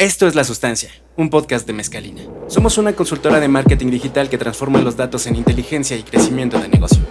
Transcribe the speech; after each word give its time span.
Esto 0.00 0.26
es 0.26 0.34
La 0.34 0.44
Sustancia, 0.44 0.88
un 1.18 1.28
podcast 1.28 1.66
de 1.66 1.74
Mezcalina. 1.74 2.22
Somos 2.46 2.78
una 2.78 2.94
consultora 2.94 3.38
de 3.38 3.48
marketing 3.48 3.90
digital 3.90 4.30
que 4.30 4.38
transforma 4.38 4.80
los 4.80 4.96
datos 4.96 5.26
en 5.26 5.36
inteligencia 5.36 5.94
y 5.94 6.02
crecimiento 6.02 6.58
de 6.58 6.68
negocio. 6.70 7.02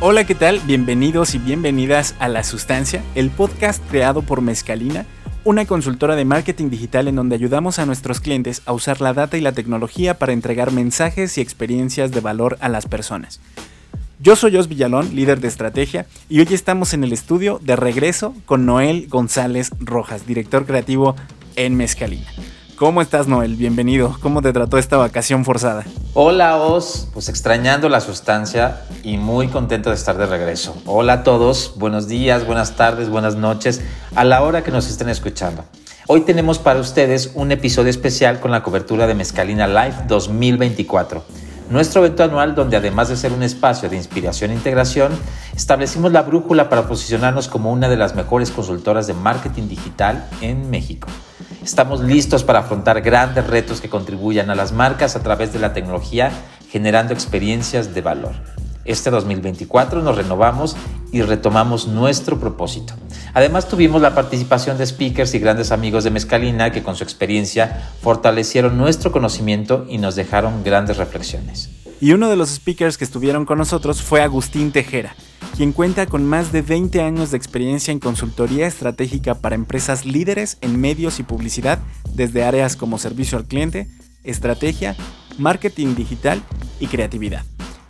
Hola, 0.00 0.24
¿qué 0.24 0.36
tal? 0.36 0.60
Bienvenidos 0.60 1.34
y 1.34 1.38
bienvenidas 1.38 2.14
a 2.20 2.28
La 2.28 2.44
Sustancia, 2.44 3.02
el 3.16 3.30
podcast 3.30 3.82
creado 3.90 4.22
por 4.22 4.42
Mezcalina 4.42 5.06
una 5.44 5.66
consultora 5.66 6.16
de 6.16 6.24
marketing 6.24 6.70
digital 6.70 7.06
en 7.06 7.16
donde 7.16 7.34
ayudamos 7.34 7.78
a 7.78 7.84
nuestros 7.84 8.20
clientes 8.20 8.62
a 8.64 8.72
usar 8.72 9.02
la 9.02 9.12
data 9.12 9.36
y 9.36 9.42
la 9.42 9.52
tecnología 9.52 10.18
para 10.18 10.32
entregar 10.32 10.72
mensajes 10.72 11.36
y 11.36 11.42
experiencias 11.42 12.10
de 12.12 12.20
valor 12.20 12.56
a 12.60 12.70
las 12.70 12.86
personas. 12.86 13.40
Yo 14.20 14.36
soy 14.36 14.56
Jos 14.56 14.68
Villalón, 14.68 15.14
líder 15.14 15.40
de 15.40 15.48
estrategia, 15.48 16.06
y 16.30 16.40
hoy 16.40 16.48
estamos 16.50 16.94
en 16.94 17.04
el 17.04 17.12
estudio 17.12 17.60
de 17.62 17.76
regreso 17.76 18.34
con 18.46 18.64
Noel 18.64 19.06
González 19.08 19.70
Rojas, 19.80 20.26
director 20.26 20.64
creativo 20.64 21.14
en 21.56 21.76
Mezcalina. 21.76 22.26
¿Cómo 22.76 23.00
estás, 23.00 23.28
Noel? 23.28 23.54
Bienvenido. 23.54 24.16
¿Cómo 24.20 24.42
te 24.42 24.52
trató 24.52 24.78
esta 24.78 24.96
vacación 24.96 25.44
forzada? 25.44 25.84
Hola, 26.12 26.56
Os. 26.56 27.06
Pues 27.12 27.28
extrañando 27.28 27.88
la 27.88 28.00
sustancia 28.00 28.80
y 29.04 29.16
muy 29.16 29.46
contento 29.46 29.90
de 29.90 29.94
estar 29.94 30.18
de 30.18 30.26
regreso. 30.26 30.76
Hola 30.84 31.12
a 31.12 31.22
todos. 31.22 31.74
Buenos 31.76 32.08
días, 32.08 32.44
buenas 32.44 32.74
tardes, 32.74 33.08
buenas 33.08 33.36
noches, 33.36 33.80
a 34.16 34.24
la 34.24 34.42
hora 34.42 34.64
que 34.64 34.72
nos 34.72 34.88
estén 34.88 35.08
escuchando. 35.08 35.64
Hoy 36.08 36.22
tenemos 36.22 36.58
para 36.58 36.80
ustedes 36.80 37.30
un 37.34 37.52
episodio 37.52 37.90
especial 37.90 38.40
con 38.40 38.50
la 38.50 38.64
cobertura 38.64 39.06
de 39.06 39.14
Mezcalina 39.14 39.68
Live 39.68 40.06
2024. 40.08 41.22
Nuestro 41.70 42.04
evento 42.04 42.24
anual 42.24 42.56
donde 42.56 42.76
además 42.76 43.08
de 43.08 43.16
ser 43.16 43.32
un 43.32 43.44
espacio 43.44 43.88
de 43.88 43.96
inspiración 43.96 44.50
e 44.50 44.54
integración, 44.54 45.12
establecimos 45.54 46.10
la 46.10 46.22
brújula 46.22 46.68
para 46.68 46.88
posicionarnos 46.88 47.46
como 47.46 47.70
una 47.70 47.88
de 47.88 47.96
las 47.96 48.16
mejores 48.16 48.50
consultoras 48.50 49.06
de 49.06 49.14
marketing 49.14 49.68
digital 49.68 50.28
en 50.40 50.70
México. 50.70 51.06
Estamos 51.64 52.02
listos 52.02 52.44
para 52.44 52.58
afrontar 52.58 53.00
grandes 53.00 53.46
retos 53.46 53.80
que 53.80 53.88
contribuyan 53.88 54.50
a 54.50 54.54
las 54.54 54.72
marcas 54.72 55.16
a 55.16 55.22
través 55.22 55.54
de 55.54 55.58
la 55.58 55.72
tecnología, 55.72 56.30
generando 56.68 57.14
experiencias 57.14 57.94
de 57.94 58.02
valor. 58.02 58.34
Este 58.84 59.08
2024 59.08 60.02
nos 60.02 60.14
renovamos 60.14 60.76
y 61.10 61.22
retomamos 61.22 61.86
nuestro 61.86 62.38
propósito. 62.38 62.92
Además 63.32 63.66
tuvimos 63.66 64.02
la 64.02 64.14
participación 64.14 64.76
de 64.76 64.84
speakers 64.84 65.34
y 65.34 65.38
grandes 65.38 65.72
amigos 65.72 66.04
de 66.04 66.10
Mezcalina 66.10 66.70
que 66.70 66.82
con 66.82 66.96
su 66.96 67.02
experiencia 67.02 67.88
fortalecieron 68.02 68.76
nuestro 68.76 69.10
conocimiento 69.10 69.86
y 69.88 69.96
nos 69.96 70.16
dejaron 70.16 70.64
grandes 70.64 70.98
reflexiones. 70.98 71.70
Y 72.04 72.12
uno 72.12 72.28
de 72.28 72.36
los 72.36 72.50
speakers 72.50 72.98
que 72.98 73.04
estuvieron 73.04 73.46
con 73.46 73.56
nosotros 73.56 74.02
fue 74.02 74.20
Agustín 74.20 74.72
Tejera, 74.72 75.16
quien 75.56 75.72
cuenta 75.72 76.04
con 76.04 76.22
más 76.22 76.52
de 76.52 76.60
20 76.60 77.00
años 77.00 77.30
de 77.30 77.38
experiencia 77.38 77.92
en 77.92 77.98
consultoría 77.98 78.66
estratégica 78.66 79.36
para 79.36 79.54
empresas 79.54 80.04
líderes 80.04 80.58
en 80.60 80.78
medios 80.78 81.18
y 81.18 81.22
publicidad 81.22 81.78
desde 82.12 82.44
áreas 82.44 82.76
como 82.76 82.98
servicio 82.98 83.38
al 83.38 83.46
cliente, 83.46 83.88
estrategia, 84.22 84.96
marketing 85.38 85.94
digital 85.94 86.42
y 86.78 86.88
creatividad. 86.88 87.46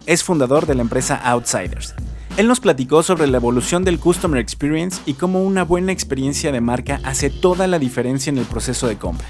Es 0.07 0.23
fundador 0.23 0.67
de 0.67 0.77
la 0.77 0.83
empresa 0.83 1.17
Outsiders. 1.17 1.97
Él 2.37 2.47
nos 2.47 2.61
platicó 2.61 3.03
sobre 3.03 3.27
la 3.27 3.39
evolución 3.39 3.83
del 3.83 3.99
Customer 3.99 4.41
Experience 4.41 5.03
y 5.07 5.15
cómo 5.15 5.43
una 5.43 5.65
buena 5.65 5.91
experiencia 5.91 6.53
de 6.53 6.61
marca 6.61 7.01
hace 7.03 7.31
toda 7.31 7.67
la 7.67 7.81
diferencia 7.81 8.31
en 8.31 8.39
el 8.39 8.45
proceso 8.45 8.87
de 8.87 8.97
compra 8.97 9.27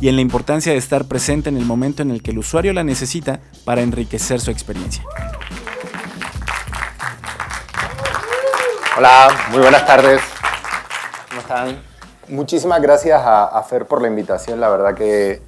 y 0.00 0.08
en 0.08 0.16
la 0.16 0.22
importancia 0.22 0.72
de 0.72 0.78
estar 0.78 1.04
presente 1.04 1.50
en 1.50 1.56
el 1.56 1.66
momento 1.66 2.02
en 2.02 2.10
el 2.10 2.22
que 2.22 2.30
el 2.30 2.38
usuario 2.38 2.72
la 2.72 2.82
necesita 2.82 3.40
para 3.64 3.82
enriquecer 3.82 4.40
su 4.40 4.50
experiencia. 4.50 5.04
Hola, 8.96 9.28
muy 9.50 9.60
buenas 9.60 9.86
tardes. 9.86 10.22
¿Cómo 11.28 11.40
están? 11.42 11.82
Muchísimas 12.28 12.80
gracias 12.80 13.20
a, 13.22 13.62
Fer 13.68 13.86
por 13.86 14.00
la 14.00 14.08
invitación. 14.08 14.60
La 14.60 14.70
verdad 14.70 14.94
que, 14.94 15.42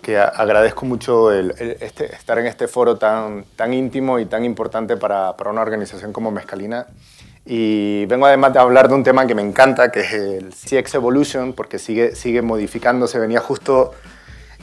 que 0.00 0.18
agradezco 0.18 0.86
mucho 0.86 1.32
el, 1.32 1.50
este, 1.80 2.14
estar 2.14 2.38
en 2.38 2.46
este 2.46 2.68
foro 2.68 2.96
tan, 2.96 3.44
tan 3.56 3.74
íntimo 3.74 4.18
y 4.18 4.26
tan 4.26 4.44
importante 4.44 4.96
para, 4.96 5.36
para, 5.36 5.50
una 5.50 5.62
organización 5.62 6.12
como 6.12 6.30
Mezcalina. 6.30 6.86
Y 7.48 8.06
vengo 8.06 8.26
además 8.26 8.52
de 8.52 8.58
hablar 8.58 8.88
de 8.88 8.94
un 8.94 9.04
tema 9.04 9.24
que 9.24 9.36
me 9.36 9.42
encanta, 9.42 9.92
que 9.92 10.00
es 10.00 10.12
el 10.12 10.50
CX 10.52 10.96
Evolution, 10.96 11.52
porque 11.52 11.78
sigue, 11.78 12.16
sigue 12.16 12.42
modificándose. 12.42 13.20
Venía 13.20 13.38
justo 13.38 13.92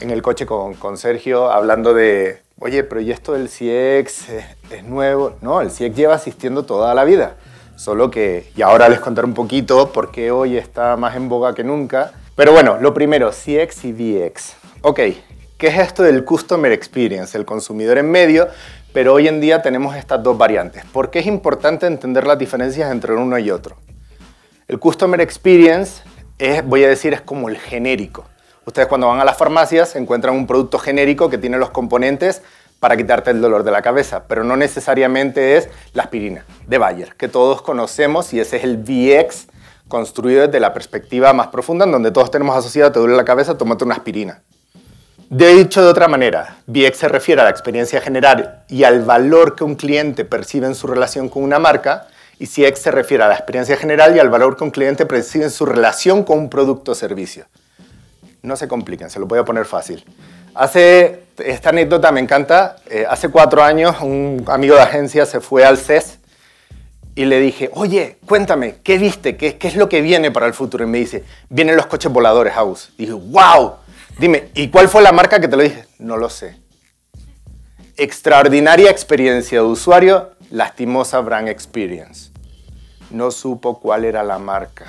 en 0.01 0.09
el 0.09 0.21
coche 0.21 0.45
con, 0.45 0.73
con 0.73 0.97
Sergio 0.97 1.49
hablando 1.49 1.94
de, 1.94 2.41
oye, 2.59 2.83
pero 2.83 2.99
¿y 2.99 3.11
esto 3.11 3.31
del 3.31 3.47
CX 3.47 4.29
es, 4.29 4.45
es 4.69 4.83
nuevo? 4.83 5.38
No, 5.41 5.61
el 5.61 5.69
CX 5.69 5.95
lleva 5.95 6.16
asistiendo 6.16 6.63
toda 6.63 6.94
la 6.94 7.05
vida. 7.05 7.38
Solo 7.77 8.11
que, 8.11 8.51
y 8.55 8.61
ahora 8.61 8.89
les 8.89 9.00
contaré 9.00 9.27
un 9.27 9.33
poquito 9.33 9.94
por 9.94 10.11
qué 10.11 10.31
hoy 10.31 10.57
está 10.57 10.97
más 10.97 11.15
en 11.15 11.29
boga 11.29 11.55
que 11.55 11.63
nunca. 11.63 12.11
Pero 12.35 12.51
bueno, 12.51 12.77
lo 12.81 12.94
primero, 12.94 13.31
CX 13.31 13.85
y 13.85 13.94
DX. 13.94 14.55
Ok, 14.81 15.00
¿qué 15.57 15.67
es 15.67 15.79
esto 15.79 16.03
del 16.03 16.25
Customer 16.25 16.71
Experience? 16.71 17.38
El 17.38 17.45
consumidor 17.45 17.97
en 17.97 18.11
medio, 18.11 18.50
pero 18.93 19.13
hoy 19.13 19.27
en 19.27 19.41
día 19.41 19.61
tenemos 19.61 19.95
estas 19.95 20.21
dos 20.21 20.37
variantes. 20.37 20.85
¿Por 20.85 21.09
qué 21.09 21.19
es 21.19 21.25
importante 21.25 21.87
entender 21.87 22.27
las 22.27 22.37
diferencias 22.37 22.91
entre 22.91 23.13
uno 23.13 23.37
y 23.39 23.49
otro? 23.49 23.75
El 24.67 24.79
Customer 24.79 25.19
Experience 25.19 26.03
es, 26.37 26.65
voy 26.65 26.83
a 26.83 26.87
decir, 26.87 27.13
es 27.13 27.21
como 27.21 27.49
el 27.49 27.57
genérico. 27.57 28.25
Ustedes 28.65 28.87
cuando 28.87 29.07
van 29.07 29.19
a 29.19 29.25
las 29.25 29.37
farmacias 29.37 29.95
encuentran 29.95 30.35
un 30.35 30.47
producto 30.47 30.77
genérico 30.77 31.29
que 31.29 31.37
tiene 31.37 31.57
los 31.57 31.71
componentes 31.71 32.43
para 32.79 32.95
quitarte 32.95 33.31
el 33.31 33.41
dolor 33.41 33.63
de 33.63 33.71
la 33.71 33.81
cabeza, 33.81 34.25
pero 34.27 34.43
no 34.43 34.55
necesariamente 34.55 35.57
es 35.57 35.69
la 35.93 36.03
aspirina 36.03 36.45
de 36.67 36.77
Bayer, 36.77 37.15
que 37.15 37.27
todos 37.27 37.61
conocemos 37.61 38.33
y 38.33 38.39
ese 38.39 38.57
es 38.57 38.63
el 38.63 38.77
VX 38.77 39.47
construido 39.87 40.45
desde 40.45 40.59
la 40.59 40.73
perspectiva 40.73 41.33
más 41.33 41.47
profunda, 41.47 41.85
en 41.85 41.91
donde 41.91 42.11
todos 42.11 42.29
tenemos 42.29 42.55
asociado, 42.55 42.91
te 42.91 42.99
duele 42.99 43.15
la 43.15 43.25
cabeza, 43.25 43.57
tómate 43.57 43.83
una 43.83 43.95
aspirina. 43.95 44.43
De 45.29 45.53
dicho 45.56 45.81
de 45.81 45.88
otra 45.88 46.07
manera, 46.07 46.57
VX 46.67 46.97
se 46.97 47.07
refiere 47.07 47.41
a 47.41 47.45
la 47.45 47.50
experiencia 47.50 48.01
general 48.01 48.63
y 48.67 48.84
al 48.84 49.03
valor 49.03 49.56
que 49.56 49.63
un 49.63 49.75
cliente 49.75 50.25
percibe 50.25 50.67
en 50.67 50.75
su 50.75 50.88
relación 50.88 51.29
con 51.29 51.44
una 51.44 51.59
marca, 51.59 52.07
y 52.39 52.47
CX 52.47 52.79
se 52.79 52.91
refiere 52.91 53.23
a 53.23 53.28
la 53.28 53.35
experiencia 53.35 53.78
general 53.78 54.16
y 54.16 54.19
al 54.19 54.29
valor 54.29 54.57
que 54.57 54.63
un 54.63 54.72
cliente 54.72 55.06
percibe 55.06 55.45
en 55.45 55.51
su 55.51 55.66
relación 55.66 56.23
con 56.23 56.39
un 56.39 56.50
producto 56.50 56.91
o 56.91 56.95
servicio. 56.95 57.45
No 58.41 58.56
se 58.56 58.67
compliquen, 58.67 59.09
se 59.09 59.19
lo 59.19 59.28
voy 59.28 59.39
a 59.39 59.45
poner 59.45 59.66
fácil. 59.66 60.03
Hace, 60.53 61.23
esta 61.38 61.69
anécdota 61.69 62.12
me 62.12 62.19
encanta, 62.19 62.75
eh, 62.89 63.06
hace 63.09 63.29
cuatro 63.29 63.63
años 63.63 63.95
un 64.01 64.44
amigo 64.47 64.75
de 64.75 64.81
agencia 64.81 65.25
se 65.25 65.39
fue 65.39 65.63
al 65.63 65.78
CES 65.78 66.19
y 67.16 67.25
le 67.25 67.39
dije, 67.39 67.69
oye, 67.73 68.17
cuéntame, 68.25 68.75
¿qué 68.83 68.97
viste? 68.97 69.38
¿Qué, 69.38 69.57
¿Qué, 69.57 69.67
es 69.67 69.75
lo 69.75 69.88
que 69.88 70.01
viene 70.01 70.31
para 70.31 70.47
el 70.47 70.53
futuro? 70.53 70.83
Y 70.83 70.88
me 70.88 70.97
dice, 70.97 71.23
vienen 71.50 71.75
los 71.75 71.85
coches 71.85 72.12
voladores, 72.12 72.53
House. 72.53 72.91
dije, 72.97 73.13
wow, 73.13 73.75
dime, 74.18 74.50
¿y 74.53 74.69
cuál 74.69 74.88
fue 74.90 75.01
la 75.01 75.12
marca 75.12 75.40
que 75.40 75.47
te 75.47 75.56
lo 75.56 75.63
dije? 75.63 75.85
No 76.00 76.18
lo 76.18 76.29
sé. 76.29 76.59
Extraordinaria 77.97 78.90
experiencia 78.90 79.59
de 79.59 79.66
usuario, 79.66 80.31
lastimosa 80.50 81.19
brand 81.19 81.47
experience. 81.47 82.31
No 83.12 83.31
supo 83.31 83.79
cuál 83.79 84.06
era 84.06 84.24
la 84.24 84.40
marca. 84.40 84.85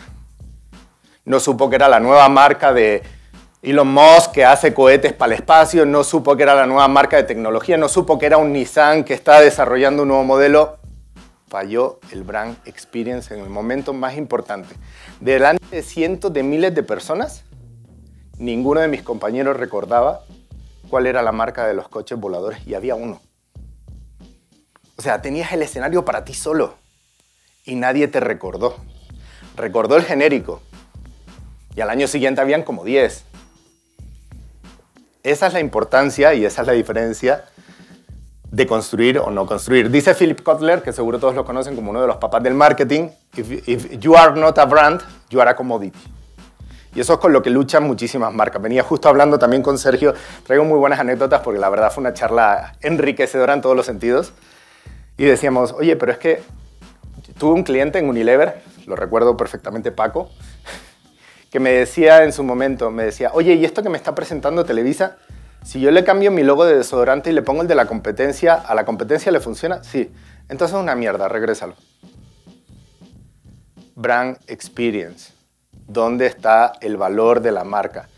No 1.25 1.41
supo 1.41 1.69
que 1.69 1.77
era 1.77 1.89
la 1.89 2.01
nueva 2.01 2.29
marca 2.29 2.73
de 2.73 3.03
Elon 3.63 3.89
Musk, 3.89 4.33
que 4.33 4.45
hace 4.45 4.75
cohetes 4.75 5.15
para 5.15 5.33
el 5.33 5.41
espacio, 5.41 5.87
no 5.87 6.05
supo 6.05 6.37
que 6.37 6.43
era 6.43 6.55
la 6.55 6.67
nueva 6.67 6.87
marca 6.87 7.17
de 7.17 7.23
tecnología, 7.23 7.79
no 7.79 7.89
supo 7.89 8.19
que 8.19 8.27
era 8.27 8.37
un 8.37 8.53
Nissan 8.53 9.05
que 9.05 9.15
está 9.15 9.41
desarrollando 9.41 10.03
un 10.03 10.09
nuevo 10.09 10.25
modelo. 10.25 10.77
Falló 11.49 11.99
el 12.13 12.25
brand 12.25 12.57
experience 12.67 13.33
en 13.33 13.41
el 13.41 13.49
momento 13.49 13.95
más 13.95 14.19
importante. 14.19 14.75
Delante 15.21 15.65
de 15.71 15.83
cientos 15.83 16.33
de 16.33 16.43
miles 16.43 16.75
de 16.75 16.83
personas, 16.83 17.45
ninguno 18.39 18.81
de 18.81 18.89
mis 18.89 19.03
compañeros 19.03 19.57
recordaba 19.57 20.25
cuál 20.89 21.07
era 21.07 21.23
la 21.23 21.33
marca 21.33 21.67
de 21.67 21.75
los 21.75 21.89
coches 21.89 22.19
voladores 22.19 22.67
y 22.67 22.75
había 22.75 22.95
uno. 22.95 23.21
O 24.97 25.03
sea, 25.03 25.23
tenías 25.23 25.53
el 25.53 25.63
escenario 25.63 26.05
para 26.05 26.25
ti 26.25 26.35
solo 26.35 26.75
y 27.65 27.75
nadie 27.75 28.09
te 28.09 28.21
recordó. 28.21 28.77
Recordó 29.57 29.97
el 29.97 30.05
genérico. 30.05 30.61
Y 31.77 31.81
al 31.81 31.91
año 31.91 32.07
siguiente 32.07 32.41
habían 32.41 32.63
como 32.63 32.85
10. 32.85 33.25
Esa 35.25 35.47
es 35.47 35.53
la 35.53 35.61
importancia 35.61 36.35
y 36.35 36.45
esa 36.45 36.63
es 36.63 36.67
la 36.67 36.75
diferencia 36.75 37.45
de 38.55 38.67
construir 38.67 39.19
o 39.19 39.31
no 39.31 39.47
construir. 39.47 39.91
Dice 39.91 40.15
Philip 40.15 40.41
Kotler, 40.43 40.83
que 40.83 40.93
seguro 40.93 41.19
todos 41.19 41.35
lo 41.35 41.45
conocen 41.45 41.75
como 41.75 41.91
uno 41.91 42.01
de 42.01 42.07
los 42.07 42.19
papás 42.19 42.43
del 42.43 42.55
marketing, 42.55 43.09
if, 43.37 43.99
you 43.99 44.15
are 44.17 44.39
not 44.39 44.57
a 44.59 44.65
brand, 44.65 45.01
you 45.31 45.41
are 45.41 45.51
a 45.51 45.57
commodity. 45.57 45.99
Y 46.95 47.01
eso 47.01 47.15
es 47.15 47.19
con 47.19 47.33
lo 47.33 47.43
que 47.43 47.51
luchan 47.51 47.83
muchísimas 47.85 48.33
marcas. 48.33 48.63
Venía 48.63 48.83
justo 48.83 49.09
hablando 49.09 49.39
también 49.39 49.63
con 49.63 49.79
Sergio, 49.79 50.15
traigo 50.47 50.65
muy 50.65 50.79
buenas 50.79 51.01
anécdotas 51.01 51.41
porque 51.41 51.59
la 51.59 51.69
verdad 51.69 51.93
fue 51.93 52.03
una 52.03 52.15
charla 52.15 52.77
enriquecedora 52.81 53.53
en 53.53 53.61
todos 53.61 53.77
los 53.77 53.87
sentidos. 53.87 54.33
Y 55.17 55.25
decíamos, 55.25 55.73
oye, 55.73 55.97
pero 55.97 56.13
es 56.13 56.19
que 56.19 56.43
tuve 57.39 57.55
un 57.55 57.63
cliente 57.63 57.99
en 57.99 58.09
Unilever, 58.09 58.63
lo 58.87 58.97
recuerdo 58.97 59.37
perfectamente 59.37 59.93
Paco, 59.93 60.31
que 61.51 61.61
me 61.61 61.71
decía 61.71 62.25
en 62.25 62.33
su 62.33 62.43
momento, 62.43 62.91
me 62.91 63.05
decía, 63.05 63.31
oye, 63.33 63.55
¿y 63.55 63.65
esto 63.65 63.83
que 63.83 63.89
me 63.89 63.97
está 63.97 64.15
presentando 64.15 64.65
Televisa? 64.65 65.17
Si 65.65 65.81
yo 65.81 65.91
le 65.91 66.05
cambio 66.05 66.31
mi 66.31 66.43
logo 66.43 66.65
de 66.65 66.77
desodorante 66.77 67.31
y 67.31 67.33
le 67.33 67.43
pongo 67.43 67.63
el 67.63 67.69
de 67.69 67.75
la 67.75 67.87
competencia, 67.87 68.55
¿a 68.55 68.75
la 68.75 68.85
competencia 68.85 69.33
le 69.33 69.41
funciona? 69.41 69.83
Sí. 69.83 70.13
Entonces 70.49 70.77
es 70.77 70.83
una 70.83 70.95
mierda, 70.95 71.29
regrésalo. 71.29 71.75
Brand 73.95 74.37
Experience. 74.47 75.33
¿Dónde 75.87 76.27
está 76.27 76.73
el 76.81 76.97
valor 76.97 77.41
de 77.41 77.53
la 77.53 77.65
marca? 77.65 78.09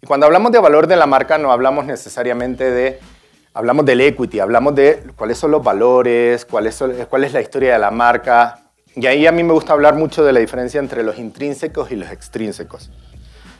Y 0.00 0.06
cuando 0.06 0.26
hablamos 0.26 0.52
de 0.52 0.58
valor 0.58 0.86
de 0.86 0.96
la 0.96 1.06
marca 1.06 1.38
no 1.38 1.52
hablamos 1.52 1.84
necesariamente 1.84 2.70
de, 2.70 3.00
hablamos 3.54 3.84
del 3.84 4.00
equity, 4.00 4.40
hablamos 4.40 4.74
de 4.74 5.02
cuáles 5.16 5.38
son 5.38 5.50
los 5.50 5.62
valores, 5.62 6.44
cuál 6.44 6.66
es, 6.66 6.82
cuál 7.08 7.24
es 7.24 7.32
la 7.32 7.40
historia 7.40 7.72
de 7.72 7.78
la 7.78 7.90
marca, 7.90 8.66
y 8.98 9.06
ahí 9.06 9.26
a 9.26 9.32
mí 9.32 9.42
me 9.42 9.52
gusta 9.52 9.74
hablar 9.74 9.94
mucho 9.94 10.24
de 10.24 10.32
la 10.32 10.40
diferencia 10.40 10.80
entre 10.80 11.02
los 11.02 11.18
intrínsecos 11.18 11.90
y 11.90 11.96
los 11.96 12.10
extrínsecos. 12.10 12.90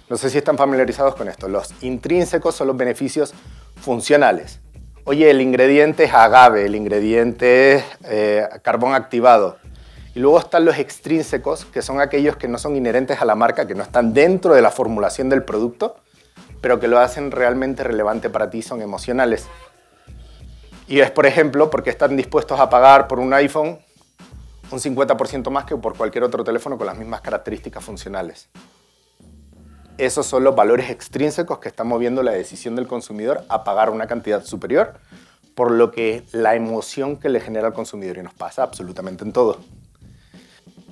No 0.09 0.17
sé 0.17 0.31
si 0.31 0.39
están 0.39 0.57
familiarizados 0.57 1.15
con 1.15 1.29
esto. 1.29 1.47
Los 1.47 1.75
intrínsecos 1.83 2.55
son 2.55 2.69
los 2.69 2.77
beneficios 2.77 3.35
funcionales. 3.75 4.61
Oye, 5.05 5.31
el 5.31 5.43
ingrediente 5.43 6.05
es 6.05 6.15
agave, 6.15 6.65
el 6.65 6.75
ingrediente 6.75 7.75
es 7.75 7.85
eh, 8.05 8.49
carbón 8.63 8.95
activado. 8.95 9.59
Y 10.17 10.19
luego 10.19 10.39
están 10.39 10.65
los 10.65 10.79
extrínsecos, 10.79 11.67
que 11.67 11.83
son 11.83 12.01
aquellos 12.01 12.39
que 12.39 12.49
no 12.49 12.57
son 12.57 12.75
inherentes 12.75 13.21
a 13.21 13.27
la 13.27 13.35
marca, 13.35 13.67
que 13.67 13.75
no 13.75 13.83
están 13.83 14.15
dentro 14.15 14.55
de 14.55 14.63
la 14.63 14.71
formulación 14.71 15.29
del 15.29 15.43
producto, 15.43 15.97
pero 16.63 16.81
que 16.81 16.89
lo 16.89 16.99
hacen 16.99 17.31
realmente 17.31 17.85
relevante 17.85 18.31
para 18.31 18.49
ti, 18.49 18.63
son 18.63 18.81
emocionales. 18.81 19.47
Y 20.89 21.01
es, 21.01 21.11
por 21.11 21.27
ejemplo, 21.27 21.69
porque 21.69 21.91
están 21.91 22.17
dispuestos 22.17 22.59
a 22.59 22.71
pagar 22.71 23.09
por 23.09 23.19
un 23.19 23.35
iPhone 23.35 23.79
un 24.71 24.79
50% 24.79 25.51
más 25.51 25.67
que 25.67 25.77
por 25.77 25.95
cualquier 25.99 26.25
otro 26.25 26.43
teléfono 26.45 26.79
con 26.79 26.87
las 26.87 26.97
mismas 26.97 27.21
características 27.21 27.85
funcionales. 27.85 28.49
Esos 29.99 30.25
son 30.25 30.45
los 30.45 30.57
valores 30.57 30.89
extrínsecos 30.89 31.59
que 31.59 31.69
están 31.69 31.89
moviendo 31.89 32.23
la 32.23 32.33
decisión 32.33 32.75
del 32.75 32.87
consumidor 32.87 33.45
a 33.51 33.65
pagar 33.65 33.91
una 33.91 34.07
cantidad 34.07 34.43
superior 34.43 34.95
por 35.55 35.73
lo 35.73 35.91
que 35.91 36.25
la 36.33 36.55
emoción 36.55 37.19
que 37.19 37.29
le 37.29 37.41
genera 37.41 37.67
al 37.67 37.75
consumidor 37.75 38.17
y 38.17 38.23
nos 38.23 38.33
pasa 38.33 38.63
absolutamente 38.63 39.23
en 39.23 39.35
todo. 39.35 39.59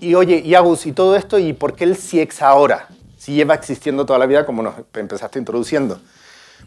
Y 0.05 0.15
oye, 0.17 0.43
y 0.45 0.55
Agus, 0.55 0.85
y 0.85 0.93
todo 0.93 1.17
esto, 1.17 1.39
¿y 1.39 1.55
por 1.55 1.75
qué 1.75 1.85
el 1.85 1.97
CX 1.97 2.43
ahora? 2.43 2.89
Si 3.17 3.33
lleva 3.33 3.55
existiendo 3.55 4.05
toda 4.05 4.19
la 4.19 4.27
vida 4.27 4.45
como 4.45 4.63
nos 4.63 4.75
empezaste 4.93 5.39
introduciendo. 5.39 5.99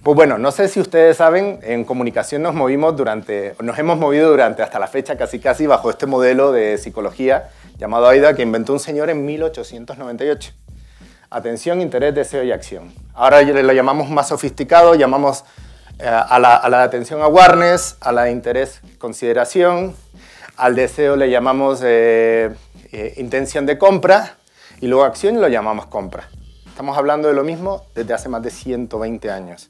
Pues 0.02 0.16
bueno, 0.16 0.40
no 0.40 0.52
sé 0.52 0.68
si 0.68 0.80
ustedes 0.80 1.18
saben, 1.18 1.60
en 1.62 1.84
comunicación 1.84 2.42
nos 2.42 2.56
movimos 2.56 2.98
durante, 2.98 3.56
nos 3.62 3.78
hemos 3.78 4.00
movido 4.00 4.32
durante 4.32 4.64
hasta 4.64 4.80
la 4.80 4.88
fecha 4.88 5.18
casi 5.18 5.40
casi 5.40 5.68
bajo 5.68 5.92
este 5.92 6.08
modelo 6.08 6.52
de 6.52 6.80
psicología 6.80 7.50
llamado 7.78 8.08
AIDA 8.08 8.34
que 8.34 8.42
inventó 8.42 8.74
un 8.74 8.80
señor 8.80 9.12
en 9.12 9.24
1898. 9.24 10.54
Atención, 11.30 11.80
interés, 11.80 12.16
deseo 12.16 12.44
y 12.44 12.52
acción. 12.52 12.92
Ahora 13.14 13.44
lo 13.44 13.74
llamamos 13.74 14.10
más 14.10 14.30
sofisticado, 14.30 14.96
llamamos 14.96 15.44
eh, 16.00 16.08
a, 16.08 16.40
la, 16.40 16.56
a, 16.56 16.70
la, 16.70 16.82
atención 16.82 17.22
awareness, 17.22 17.98
a 18.02 18.12
la 18.12 18.32
interés 18.32 18.82
consideración, 18.98 19.96
al 20.58 20.76
deseo 20.76 21.16
le 21.16 21.30
llamamos 21.30 21.82
eh, 21.84 22.50
eh, 23.00 23.14
intención 23.18 23.68
de 23.68 23.78
compra 23.78 24.38
y 24.82 24.88
luego 24.88 25.06
acción 25.06 25.40
lo 25.40 25.48
llamamos 25.48 25.86
compra. 25.86 26.30
Estamos 26.66 26.98
hablando 26.98 27.28
de 27.28 27.36
lo 27.36 27.44
mismo 27.44 27.86
desde 27.94 28.16
hace 28.16 28.28
más 28.28 28.42
de 28.42 28.50
120 28.50 29.30
años. 29.30 29.70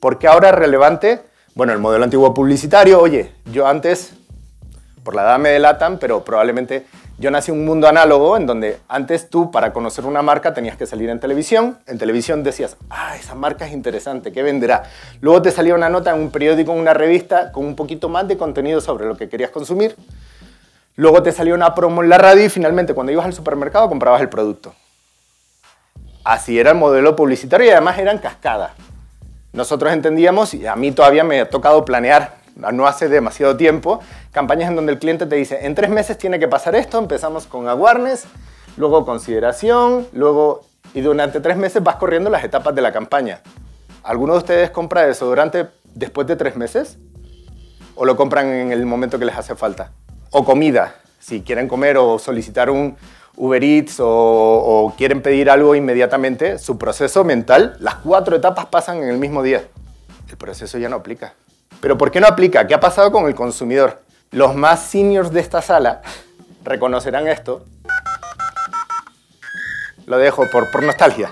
¿Por 0.00 0.18
qué 0.18 0.26
ahora 0.26 0.48
es 0.48 0.56
relevante? 0.56 1.20
Bueno, 1.54 1.72
el 1.72 1.78
modelo 1.78 2.02
antiguo 2.02 2.34
publicitario, 2.34 3.00
oye, 3.00 3.30
yo 3.44 3.68
antes, 3.68 4.12
por 5.04 5.14
la 5.14 5.22
edad 5.22 5.38
me 5.38 5.50
delatan, 5.50 6.00
pero 6.00 6.24
probablemente 6.24 6.84
yo 7.16 7.30
nací 7.30 7.52
en 7.52 7.60
un 7.60 7.64
mundo 7.64 7.86
análogo 7.86 8.36
en 8.36 8.46
donde 8.46 8.80
antes 8.88 9.30
tú 9.30 9.52
para 9.52 9.72
conocer 9.72 10.04
una 10.04 10.20
marca 10.20 10.52
tenías 10.52 10.76
que 10.76 10.86
salir 10.86 11.10
en 11.10 11.20
televisión. 11.20 11.78
En 11.86 11.96
televisión 11.96 12.42
decías, 12.42 12.76
ah, 12.90 13.16
esa 13.16 13.36
marca 13.36 13.68
es 13.68 13.72
interesante, 13.72 14.32
¿qué 14.32 14.42
venderá? 14.42 14.82
Luego 15.20 15.42
te 15.42 15.52
salía 15.52 15.76
una 15.76 15.88
nota 15.88 16.12
en 16.12 16.20
un 16.20 16.32
periódico, 16.32 16.72
en 16.72 16.80
una 16.80 16.92
revista, 16.92 17.52
con 17.52 17.64
un 17.64 17.76
poquito 17.76 18.08
más 18.08 18.26
de 18.26 18.36
contenido 18.36 18.80
sobre 18.80 19.06
lo 19.06 19.16
que 19.16 19.28
querías 19.28 19.50
consumir. 19.50 19.94
Luego 20.96 21.22
te 21.22 21.32
salía 21.32 21.54
una 21.54 21.74
promo 21.74 22.02
en 22.02 22.08
la 22.08 22.18
radio 22.18 22.44
y 22.44 22.48
finalmente 22.48 22.94
cuando 22.94 23.12
ibas 23.12 23.26
al 23.26 23.32
supermercado 23.32 23.88
comprabas 23.88 24.20
el 24.20 24.28
producto. 24.28 24.74
Así 26.22 26.58
era 26.58 26.70
el 26.70 26.78
modelo 26.78 27.16
publicitario 27.16 27.66
y 27.66 27.70
además 27.70 27.98
eran 27.98 28.18
cascadas. 28.18 28.72
Nosotros 29.52 29.92
entendíamos, 29.92 30.54
y 30.54 30.66
a 30.66 30.74
mí 30.76 30.92
todavía 30.92 31.22
me 31.22 31.40
ha 31.40 31.50
tocado 31.50 31.84
planear, 31.84 32.36
no 32.56 32.86
hace 32.86 33.08
demasiado 33.08 33.56
tiempo, 33.56 34.00
campañas 34.32 34.70
en 34.70 34.76
donde 34.76 34.92
el 34.92 34.98
cliente 34.98 35.26
te 35.26 35.36
dice, 35.36 35.66
en 35.66 35.74
tres 35.74 35.90
meses 35.90 36.16
tiene 36.16 36.38
que 36.38 36.48
pasar 36.48 36.74
esto, 36.74 36.98
empezamos 36.98 37.46
con 37.46 37.68
awareness, 37.68 38.24
luego 38.76 39.04
consideración, 39.04 40.06
luego, 40.12 40.62
y 40.92 41.00
durante 41.00 41.40
tres 41.40 41.56
meses 41.56 41.82
vas 41.82 41.96
corriendo 41.96 42.30
las 42.30 42.42
etapas 42.42 42.74
de 42.74 42.82
la 42.82 42.92
campaña. 42.92 43.42
¿Alguno 44.02 44.32
de 44.34 44.38
ustedes 44.38 44.70
compra 44.70 45.06
desodorante 45.06 45.68
después 45.94 46.26
de 46.26 46.36
tres 46.36 46.56
meses? 46.56 46.98
¿O 47.96 48.04
lo 48.04 48.16
compran 48.16 48.48
en 48.48 48.72
el 48.72 48.86
momento 48.86 49.18
que 49.18 49.24
les 49.24 49.36
hace 49.36 49.54
falta? 49.54 49.92
O 50.36 50.44
comida, 50.44 50.96
si 51.20 51.42
quieren 51.42 51.68
comer 51.68 51.96
o 51.96 52.18
solicitar 52.18 52.68
un, 52.68 52.96
Uber 53.36 53.62
Eats 53.62 53.98
o, 54.00 54.92
quieren 54.96 55.22
pedir 55.22 55.48
algo 55.48 55.76
inmediatamente, 55.76 56.58
su 56.58 56.76
proceso 56.76 57.22
mental, 57.22 57.76
las 57.78 57.94
cuatro 57.96 58.34
etapas 58.34 58.66
pasan 58.66 59.02
en 59.02 59.10
el 59.10 59.18
mismo 59.18 59.44
día. 59.44 59.64
El 60.28 60.36
proceso 60.36 60.76
ya 60.78 60.88
no 60.88 60.96
aplica. 60.96 61.34
¿Pero 61.80 61.96
por 61.96 62.10
qué 62.10 62.18
no 62.18 62.26
aplica? 62.26 62.66
¿Qué 62.66 62.74
ha 62.74 62.80
pasado 62.80 63.12
con 63.12 63.26
el 63.26 63.36
consumidor? 63.36 64.02
Los 64.32 64.56
más 64.56 64.82
seniors 64.82 65.30
de 65.30 65.38
esta 65.38 65.62
sala 65.62 66.02
reconocerán 66.64 67.28
esto. 67.28 67.64
Lo 70.06 70.18
dejo 70.18 70.50
por, 70.50 70.68
por 70.72 70.82
nostalgia. 70.82 71.30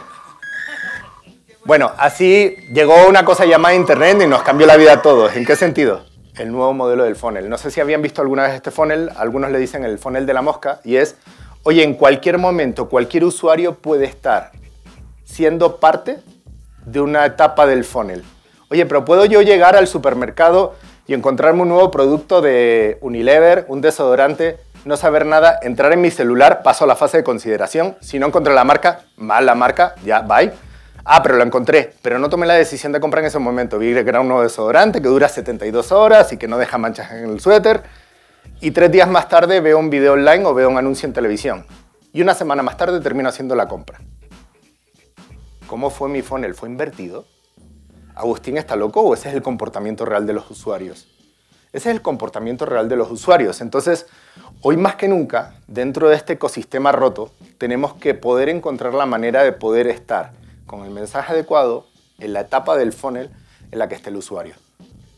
Bueno, 1.65 1.91
así 1.99 2.55
llegó 2.73 3.09
una 3.09 3.25
cosa 3.25 3.47
llamada 3.47 3.75
Internet 3.75 4.23
y 4.23 4.29
nos 4.29 4.43
cambió 4.43 4.67
la 4.67 4.77
vida 4.77 4.93
a 4.93 5.03
todos. 5.03 5.35
¿En 5.35 5.45
qué 5.45 5.57
sentido? 5.57 6.12
El 6.37 6.51
nuevo 6.51 6.73
modelo 6.73 7.05
del 7.05 7.17
funnel. 7.17 7.49
No 7.49 7.59
sé 7.59 7.71
si 7.71 7.81
habían 7.81 8.03
visto 8.03 8.23
alguna 8.23 8.45
vez 8.45 8.55
este 8.55 8.71
funnel, 8.71 9.11
algunos 9.17 9.51
le 9.51 9.59
dicen 9.59 9.85
el 9.85 9.99
funnel 9.99 10.27
de 10.27 10.35
la 10.35 10.43
mosca, 10.43 10.81
y 10.85 10.97
es 10.97 11.17
Oye, 11.65 11.85
en 11.85 11.95
cualquier 11.95 12.39
momento, 12.39 12.89
cualquier 12.89 13.23
usuario 13.23 13.77
puede 13.77 14.05
estar 14.05 14.51
siendo 15.23 15.77
parte 15.77 16.19
de 16.85 17.01
una 17.01 17.25
etapa 17.25 17.67
del 17.67 17.85
funnel. 17.85 18.25
Oye, 18.69 18.85
pero 18.85 19.05
¿puedo 19.05 19.27
yo 19.27 19.43
llegar 19.43 19.77
al 19.77 19.87
supermercado 19.87 20.75
y 21.07 21.15
encontrarme 21.15 21.63
un 21.63 21.69
nuevo 21.69 21.93
producto 21.93 22.41
de 22.41 22.99
Unilever, 23.01 23.65
un 23.69 23.81
desodorante, 23.81 24.59
no 24.85 24.97
saber 24.97 25.25
nada, 25.25 25.61
entrar 25.63 25.93
en 25.93 26.01
mi 26.01 26.11
celular, 26.11 26.65
paso 26.65 26.83
a 26.83 26.89
la 26.89 26.97
fase 26.97 27.19
de 27.19 27.23
consideración? 27.23 27.97
Si 28.01 28.19
no 28.19 28.27
encontré 28.27 28.53
la 28.53 28.65
marca, 28.65 29.03
mal 29.17 29.47
la 29.47 29.55
marca, 29.55 29.95
ya, 30.05 30.23
bye. 30.23 30.51
Ah, 31.05 31.23
pero 31.23 31.37
lo 31.37 31.43
encontré, 31.43 31.95
pero 32.01 32.19
no 32.19 32.29
tomé 32.29 32.47
la 32.47 32.55
decisión 32.55 32.93
de 32.93 33.01
comprar 33.01 33.25
en 33.25 33.29
ese 33.29 33.39
momento. 33.39 33.79
Vi 33.79 33.93
que 33.93 34.01
era 34.01 34.21
un 34.21 34.29
nuevo 34.29 34.43
desodorante 34.43 35.03
que 35.03 35.09
dura 35.09 35.29
72 35.29 35.91
horas 35.91 36.33
y 36.33 36.37
que 36.37 36.47
no 36.47 36.59
deja 36.59 36.79
manchas 36.79 37.11
en 37.13 37.31
el 37.31 37.41
suéter 37.41 37.83
y 38.61 38.71
tres 38.71 38.93
días 38.93 39.09
más 39.09 39.29
tarde 39.29 39.61
veo 39.61 39.77
un 39.79 39.91
video 39.91 40.13
online 40.13 40.45
o 40.45 40.55
veo 40.55 40.69
un 40.69 40.79
anuncio 40.79 41.07
en 41.07 41.13
televisión. 41.13 41.67
Y 42.13 42.23
una 42.23 42.35
semana 42.35 42.63
más 42.63 42.77
tarde 42.77 43.01
termino 43.01 43.29
haciendo 43.29 43.57
la 43.57 43.67
compra. 43.67 43.99
¿Cómo 45.67 45.91
fue 45.91 46.09
mi 46.09 46.23
funnel? 46.23 46.55
¿Fue 46.55 46.69
invertido? 46.69 47.27
¿Agustín 48.15 48.59
está 48.59 48.77
loco 48.77 49.01
o 49.01 49.15
ese 49.15 49.31
es 49.31 49.35
el 49.35 49.43
comportamiento 49.43 50.05
real 50.05 50.27
de 50.27 50.35
los 50.35 50.49
usuarios? 50.51 51.09
Ese 51.73 51.89
es 51.89 51.97
el 51.97 52.03
comportamiento 52.03 52.67
real 52.67 52.89
de 52.89 52.97
los 52.97 53.11
usuarios. 53.11 53.61
Entonces, 53.63 54.07
hoy 54.61 54.77
más 54.77 54.95
que 54.95 55.09
nunca, 55.09 55.55
dentro 55.67 56.09
de 56.11 56.15
este 56.17 56.35
ecosistema 56.35 56.93
roto, 56.93 57.33
tenemos 57.59 57.95
que 57.95 58.15
poder 58.15 58.49
encontrar 58.51 58.95
la 58.95 59.07
manera 59.07 59.43
de 59.43 59.53
poder 59.53 59.89
estar 59.89 60.35
con 60.73 60.87
el 60.87 60.91
mensaje 60.91 61.35
adecuado 61.35 61.85
en 62.19 62.33
la 62.33 62.41
etapa 62.41 62.79
del 62.79 62.95
funnel 62.95 63.29
en 63.71 63.79
la 63.79 63.91
que 63.91 63.95
esté 63.95 64.09
el 64.09 64.17
usuario. 64.17 64.55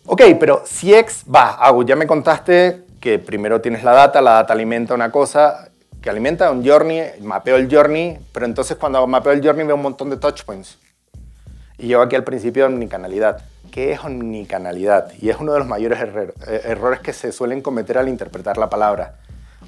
Ok, 0.05 0.23
pero 0.41 0.65
si 0.67 0.93
ex 0.93 1.25
va, 1.33 1.51
Agus, 1.53 1.87
ya 1.87 1.95
me 1.95 2.09
contaste 2.09 2.83
que 3.01 3.21
primero 3.21 3.61
tienes 3.61 3.85
la 3.85 3.93
data, 3.93 4.21
la 4.21 4.33
data 4.33 4.53
alimenta 4.53 4.95
una 4.95 5.13
cosa, 5.13 5.71
que 6.03 6.11
alimenta 6.11 6.51
un 6.51 6.67
journey, 6.67 7.05
mapeo 7.21 7.55
el 7.55 7.73
journey, 7.73 8.19
pero 8.33 8.47
entonces 8.47 8.77
cuando 8.77 9.07
mapeo 9.07 9.33
el 9.33 9.45
journey 9.45 9.65
veo 9.65 9.77
un 9.77 9.83
montón 9.83 10.11
de 10.11 10.17
touch 10.17 10.43
points. 10.43 10.77
Y 11.79 11.87
yo 11.87 12.03
aquí 12.03 12.17
al 12.17 12.25
principio 12.25 12.67
omnicanalidad. 12.67 13.45
¿Qué 13.71 13.93
es 13.93 14.01
omnicanalidad? 14.01 15.13
Y 15.21 15.31
es 15.31 15.37
uno 15.39 15.53
de 15.53 15.61
los 15.61 15.69
mayores 15.69 16.01
eh, 16.03 16.63
errores 16.65 16.99
que 16.99 17.13
se 17.13 17.31
suelen 17.31 17.63
cometer 17.63 17.97
al 17.97 18.09
interpretar 18.09 18.59
la 18.59 18.69
palabra. 18.69 19.21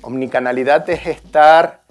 Omnicanalidad 0.02 0.90
es 0.90 1.06
estar 1.06 1.82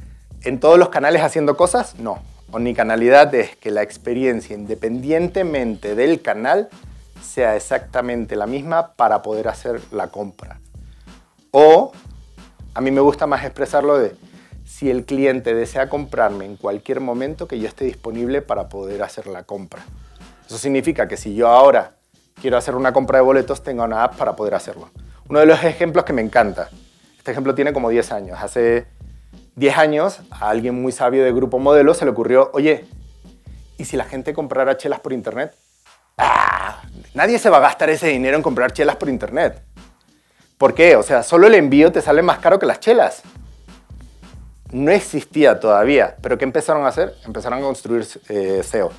en 0.44 0.60
todos 0.60 0.78
los 0.78 0.90
canales 0.90 1.22
haciendo 1.22 1.56
cosas? 1.56 1.96
No. 1.96 2.35
Omnicanalidad 2.56 3.36
es 3.36 3.54
que 3.58 3.70
la 3.70 3.82
experiencia, 3.82 4.56
independientemente 4.56 5.94
del 5.94 6.22
canal, 6.22 6.70
sea 7.22 7.58
exactamente 7.58 8.38
la 8.38 8.48
misma 8.48 8.94
para 8.94 9.22
poder 9.22 9.50
hacer 9.50 9.82
la 9.92 10.08
compra. 10.08 10.62
O 11.52 11.92
a 12.74 12.80
mí 12.80 12.92
me 12.92 13.02
gusta 13.02 13.28
más 13.28 13.44
expresarlo 13.44 13.98
de 13.98 14.16
si 14.64 14.90
el 14.90 15.04
cliente 15.04 15.54
desea 15.54 15.90
comprarme 15.90 16.46
en 16.46 16.56
cualquier 16.56 17.02
momento 17.02 17.46
que 17.46 17.60
yo 17.60 17.68
esté 17.68 17.84
disponible 17.84 18.42
para 18.42 18.70
poder 18.70 19.04
hacer 19.04 19.28
la 19.28 19.44
compra. 19.44 19.84
Eso 20.48 20.58
significa 20.58 21.10
que 21.10 21.18
si 21.18 21.36
yo 21.36 21.50
ahora 21.50 21.98
quiero 22.42 22.56
hacer 22.56 22.76
una 22.76 22.94
compra 22.94 23.18
de 23.18 23.26
boletos, 23.26 23.64
tengo 23.64 23.84
una 23.84 24.02
app 24.02 24.16
para 24.16 24.38
poder 24.38 24.54
hacerlo. 24.54 24.92
Uno 25.28 25.42
de 25.42 25.46
los 25.46 25.62
ejemplos 25.62 26.06
que 26.06 26.14
me 26.14 26.22
encanta, 26.22 26.70
este 27.18 27.32
ejemplo 27.32 27.54
tiene 27.54 27.74
como 27.74 27.90
10 27.90 28.14
años, 28.14 28.40
hace 28.42 28.86
10 29.56 29.78
años, 29.78 30.20
a 30.32 30.50
alguien 30.50 30.82
muy 30.82 30.92
sabio 30.92 31.24
de 31.24 31.32
Grupo 31.32 31.60
Modelo 31.60 31.94
se 31.94 32.04
le 32.04 32.12
ocurrió, 32.12 32.52
oye, 32.54 32.86
¿y 33.78 33.86
si 33.86 33.96
la 33.96 34.04
gente 34.04 34.34
comprara 34.34 34.76
chelas 34.76 35.00
por 35.00 35.14
internet? 35.14 35.56
¡Ah! 36.18 36.82
Nadie 37.14 37.40
se 37.40 37.50
va 37.50 37.58
a 37.58 37.62
gastar 37.62 37.90
ese 37.90 38.08
dinero 38.08 38.36
en 38.36 38.44
comprar 38.44 38.74
chelas 38.74 38.98
por 38.98 39.08
internet. 39.08 39.62
¿Por 40.58 40.74
qué? 40.74 40.98
O 40.98 41.04
sea, 41.04 41.24
solo 41.24 41.48
el 41.48 41.56
envío 41.56 41.92
te 41.92 42.02
sale 42.02 42.22
más 42.22 42.40
caro 42.40 42.60
que 42.60 42.66
las 42.66 42.82
chelas. 42.82 43.24
No 44.72 44.92
existía 44.92 45.60
todavía, 45.60 46.18
pero 46.22 46.38
¿qué 46.38 46.44
empezaron 46.44 46.84
a 46.84 46.90
hacer? 46.90 47.16
Empezaron 47.26 47.60
a 47.60 47.62
construir 47.62 48.06
eh, 48.28 48.62
SEO. 48.62 48.92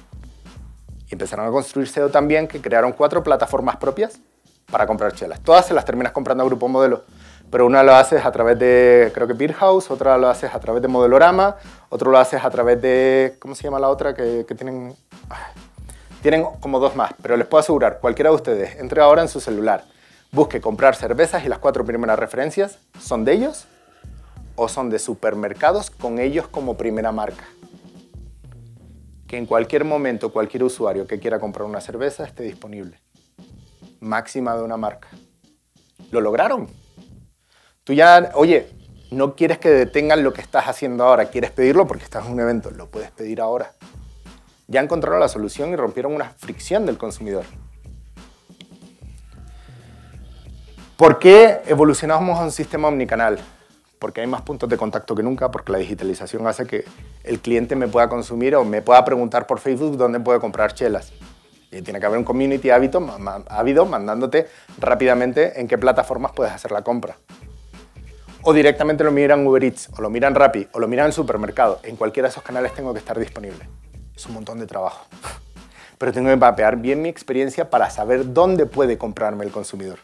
Y 1.08 1.14
empezaron 1.14 1.46
a 1.46 1.50
construir 1.50 1.88
SEO 1.88 2.10
también, 2.10 2.48
que 2.48 2.62
crearon 2.62 2.92
cuatro 2.92 3.22
plataformas 3.22 3.76
propias 3.76 4.20
para 4.70 4.86
comprar 4.86 5.12
chelas. 5.12 5.40
Todas 5.40 5.66
se 5.66 5.74
las 5.74 5.84
terminas 5.84 6.12
comprando 6.12 6.42
a 6.42 6.46
Grupo 6.46 6.66
Modelo 6.66 7.04
pero 7.50 7.66
una 7.66 7.82
lo 7.82 7.94
haces 7.94 8.24
a 8.24 8.32
través 8.32 8.58
de, 8.58 9.10
creo 9.14 9.26
que 9.26 9.32
Beer 9.32 9.52
House, 9.54 9.90
otra 9.90 10.18
lo 10.18 10.28
haces 10.28 10.54
a 10.54 10.60
través 10.60 10.82
de 10.82 10.88
Modelorama, 10.88 11.56
otro 11.88 12.10
lo 12.10 12.18
haces 12.18 12.44
a 12.44 12.50
través 12.50 12.80
de, 12.82 13.36
¿cómo 13.38 13.54
se 13.54 13.64
llama 13.64 13.78
la 13.78 13.88
otra? 13.88 14.14
Que, 14.14 14.44
que 14.46 14.54
tienen, 14.54 14.94
tienen 16.22 16.44
como 16.60 16.78
dos 16.80 16.96
más, 16.96 17.14
pero 17.22 17.36
les 17.36 17.46
puedo 17.46 17.60
asegurar, 17.60 17.98
cualquiera 18.00 18.30
de 18.30 18.36
ustedes, 18.36 18.76
entre 18.80 19.00
ahora 19.00 19.22
en 19.22 19.28
su 19.28 19.40
celular, 19.40 19.84
busque 20.32 20.60
comprar 20.60 20.96
cervezas 20.96 21.44
y 21.44 21.48
las 21.48 21.58
cuatro 21.58 21.84
primeras 21.84 22.18
referencias 22.18 22.78
son 23.00 23.24
de 23.24 23.32
ellos 23.32 23.66
o 24.56 24.68
son 24.68 24.90
de 24.90 24.98
supermercados 24.98 25.90
con 25.90 26.18
ellos 26.18 26.48
como 26.48 26.76
primera 26.76 27.12
marca. 27.12 27.44
Que 29.26 29.36
en 29.36 29.46
cualquier 29.46 29.84
momento 29.84 30.32
cualquier 30.32 30.64
usuario 30.64 31.06
que 31.06 31.18
quiera 31.18 31.38
comprar 31.38 31.66
una 31.66 31.80
cerveza 31.80 32.24
esté 32.24 32.42
disponible. 32.42 33.00
Máxima 34.00 34.56
de 34.56 34.62
una 34.62 34.76
marca. 34.76 35.08
Lo 36.10 36.20
lograron. 36.20 36.68
Tú 37.86 37.92
ya, 37.92 38.32
oye, 38.34 38.68
no 39.12 39.36
quieres 39.36 39.58
que 39.58 39.70
detengan 39.70 40.24
lo 40.24 40.32
que 40.32 40.40
estás 40.40 40.66
haciendo 40.66 41.04
ahora, 41.04 41.26
quieres 41.26 41.52
pedirlo 41.52 41.86
porque 41.86 42.02
estás 42.02 42.26
en 42.26 42.32
un 42.32 42.40
evento, 42.40 42.72
lo 42.72 42.88
puedes 42.88 43.12
pedir 43.12 43.40
ahora. 43.40 43.70
Ya 44.66 44.80
encontraron 44.80 45.20
la 45.20 45.28
solución 45.28 45.70
y 45.70 45.76
rompieron 45.76 46.12
una 46.12 46.30
fricción 46.30 46.84
del 46.84 46.98
consumidor. 46.98 47.44
¿Por 50.96 51.20
qué 51.20 51.60
evolucionamos 51.68 52.36
a 52.40 52.42
un 52.42 52.50
sistema 52.50 52.88
omnicanal? 52.88 53.38
Porque 54.00 54.20
hay 54.20 54.26
más 54.26 54.42
puntos 54.42 54.68
de 54.68 54.76
contacto 54.76 55.14
que 55.14 55.22
nunca, 55.22 55.52
porque 55.52 55.70
la 55.70 55.78
digitalización 55.78 56.44
hace 56.48 56.66
que 56.66 56.84
el 57.22 57.38
cliente 57.38 57.76
me 57.76 57.86
pueda 57.86 58.08
consumir 58.08 58.56
o 58.56 58.64
me 58.64 58.82
pueda 58.82 59.04
preguntar 59.04 59.46
por 59.46 59.60
Facebook 59.60 59.96
dónde 59.96 60.18
puede 60.18 60.40
comprar 60.40 60.74
chelas. 60.74 61.12
Y 61.70 61.82
tiene 61.82 62.00
que 62.00 62.06
haber 62.06 62.18
un 62.18 62.24
community 62.24 62.70
ávido 62.70 63.86
mandándote 63.86 64.48
rápidamente 64.76 65.60
en 65.60 65.68
qué 65.68 65.78
plataformas 65.78 66.32
puedes 66.32 66.52
hacer 66.52 66.72
la 66.72 66.82
compra 66.82 67.16
o 68.48 68.52
directamente 68.52 69.02
lo 69.02 69.10
miran 69.10 69.44
Uber 69.44 69.64
Eats, 69.64 69.90
o 69.98 70.00
lo 70.00 70.08
miran 70.08 70.32
Rappi, 70.32 70.68
o 70.70 70.78
lo 70.78 70.86
miran 70.86 71.06
en 71.06 71.12
supermercado. 71.12 71.80
En 71.82 71.96
cualquiera 71.96 72.28
de 72.28 72.30
esos 72.30 72.44
canales 72.44 72.72
tengo 72.74 72.92
que 72.92 73.00
estar 73.00 73.18
disponible. 73.18 73.68
Es 74.14 74.24
un 74.26 74.34
montón 74.34 74.60
de 74.60 74.68
trabajo. 74.68 75.04
Pero 75.98 76.12
tengo 76.12 76.28
que 76.28 76.36
mapear 76.36 76.76
bien 76.76 77.02
mi 77.02 77.08
experiencia 77.08 77.70
para 77.70 77.90
saber 77.90 78.32
dónde 78.32 78.66
puede 78.66 78.98
comprarme 78.98 79.44
el 79.44 79.50
consumidor. 79.50 79.98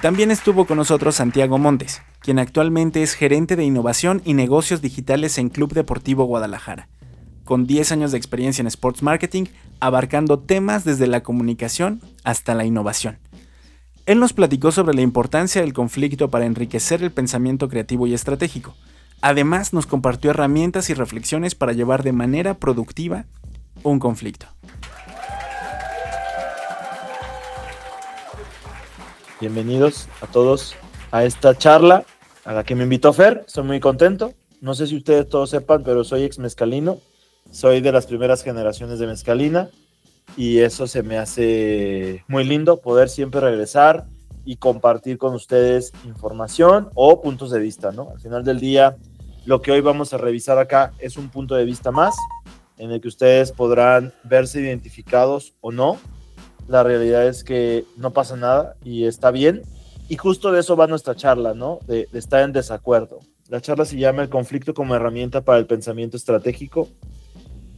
También 0.00 0.30
estuvo 0.30 0.64
con 0.64 0.76
nosotros 0.76 1.16
Santiago 1.16 1.58
Montes, 1.58 2.02
quien 2.20 2.38
actualmente 2.38 3.02
es 3.02 3.14
gerente 3.14 3.56
de 3.56 3.64
innovación 3.64 4.22
y 4.24 4.34
negocios 4.34 4.80
digitales 4.80 5.38
en 5.38 5.48
Club 5.48 5.72
Deportivo 5.72 6.24
Guadalajara 6.24 6.88
con 7.50 7.66
10 7.66 7.90
años 7.90 8.12
de 8.12 8.16
experiencia 8.16 8.62
en 8.62 8.68
sports 8.68 9.02
marketing, 9.02 9.46
abarcando 9.80 10.38
temas 10.38 10.84
desde 10.84 11.08
la 11.08 11.24
comunicación 11.24 12.00
hasta 12.22 12.54
la 12.54 12.64
innovación. 12.64 13.18
Él 14.06 14.20
nos 14.20 14.32
platicó 14.32 14.70
sobre 14.70 14.94
la 14.94 15.00
importancia 15.00 15.60
del 15.60 15.72
conflicto 15.72 16.30
para 16.30 16.46
enriquecer 16.46 17.02
el 17.02 17.10
pensamiento 17.10 17.68
creativo 17.68 18.06
y 18.06 18.14
estratégico. 18.14 18.76
Además, 19.20 19.72
nos 19.72 19.88
compartió 19.88 20.30
herramientas 20.30 20.90
y 20.90 20.94
reflexiones 20.94 21.56
para 21.56 21.72
llevar 21.72 22.04
de 22.04 22.12
manera 22.12 22.54
productiva 22.54 23.24
un 23.82 23.98
conflicto. 23.98 24.46
Bienvenidos 29.40 30.08
a 30.20 30.28
todos 30.28 30.76
a 31.10 31.24
esta 31.24 31.58
charla 31.58 32.04
a 32.44 32.52
la 32.52 32.62
que 32.62 32.76
me 32.76 32.84
invitó 32.84 33.12
Fer. 33.12 33.42
Estoy 33.44 33.64
muy 33.64 33.80
contento. 33.80 34.34
No 34.60 34.74
sé 34.74 34.86
si 34.86 34.94
ustedes 34.94 35.28
todos 35.28 35.50
sepan, 35.50 35.82
pero 35.82 36.04
soy 36.04 36.22
ex 36.22 36.38
mezcalino 36.38 37.00
soy 37.50 37.80
de 37.80 37.92
las 37.92 38.06
primeras 38.06 38.42
generaciones 38.42 38.98
de 38.98 39.06
mezcalina 39.06 39.70
y 40.36 40.58
eso 40.58 40.86
se 40.86 41.02
me 41.02 41.18
hace 41.18 42.24
muy 42.28 42.44
lindo 42.44 42.80
poder 42.80 43.08
siempre 43.08 43.40
regresar 43.40 44.06
y 44.44 44.56
compartir 44.56 45.18
con 45.18 45.34
ustedes 45.34 45.92
información 46.04 46.88
o 46.94 47.20
puntos 47.20 47.50
de 47.50 47.58
vista, 47.58 47.92
¿no? 47.92 48.10
Al 48.10 48.20
final 48.20 48.44
del 48.44 48.60
día, 48.60 48.96
lo 49.44 49.60
que 49.60 49.72
hoy 49.72 49.80
vamos 49.80 50.14
a 50.14 50.18
revisar 50.18 50.58
acá 50.58 50.92
es 50.98 51.16
un 51.16 51.28
punto 51.28 51.54
de 51.54 51.64
vista 51.64 51.90
más 51.90 52.16
en 52.78 52.90
el 52.90 53.00
que 53.00 53.08
ustedes 53.08 53.52
podrán 53.52 54.14
verse 54.24 54.60
identificados 54.60 55.54
o 55.60 55.72
no. 55.72 55.98
La 56.68 56.82
realidad 56.82 57.26
es 57.26 57.44
que 57.44 57.84
no 57.96 58.12
pasa 58.12 58.36
nada 58.36 58.76
y 58.84 59.04
está 59.04 59.30
bien. 59.30 59.62
Y 60.08 60.16
justo 60.16 60.52
de 60.52 60.60
eso 60.60 60.76
va 60.76 60.86
nuestra 60.86 61.14
charla, 61.14 61.52
¿no? 61.52 61.80
De, 61.86 62.08
de 62.10 62.18
estar 62.18 62.42
en 62.42 62.52
desacuerdo. 62.52 63.20
La 63.48 63.60
charla 63.60 63.84
se 63.84 63.98
llama 63.98 64.22
El 64.22 64.28
conflicto 64.28 64.72
como 64.72 64.94
herramienta 64.94 65.42
para 65.42 65.58
el 65.58 65.66
pensamiento 65.66 66.16
estratégico 66.16 66.88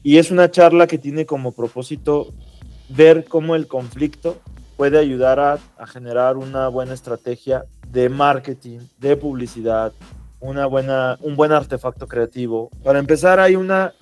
y 0.03 0.19
es 0.19 0.31
una 0.31 0.51
charla 0.51 0.87
que 0.87 0.99
tiene 0.99 1.27
como 1.27 1.53
propósito 1.53 2.33
ver 2.89 3.25
cómo 3.25 3.55
el 3.55 3.69
conflicto 3.69 4.39
puede 4.77 4.99
ayudar 4.99 5.39
a, 5.39 5.59
generar 5.87 6.37
una 6.37 6.69
buena 6.69 6.95
estrategia 6.95 7.65
de 7.89 8.09
marketing, 8.09 8.81
de 8.99 9.17
publicidad, 9.17 9.93
una 10.41 10.67
buena, 10.67 11.19
un 11.21 11.37
buen 11.37 11.53
artefacto 11.53 12.09
creativo. 12.09 12.71
Para 12.83 12.99
empezar, 12.99 13.39
hay 13.39 13.55
una 13.55 13.93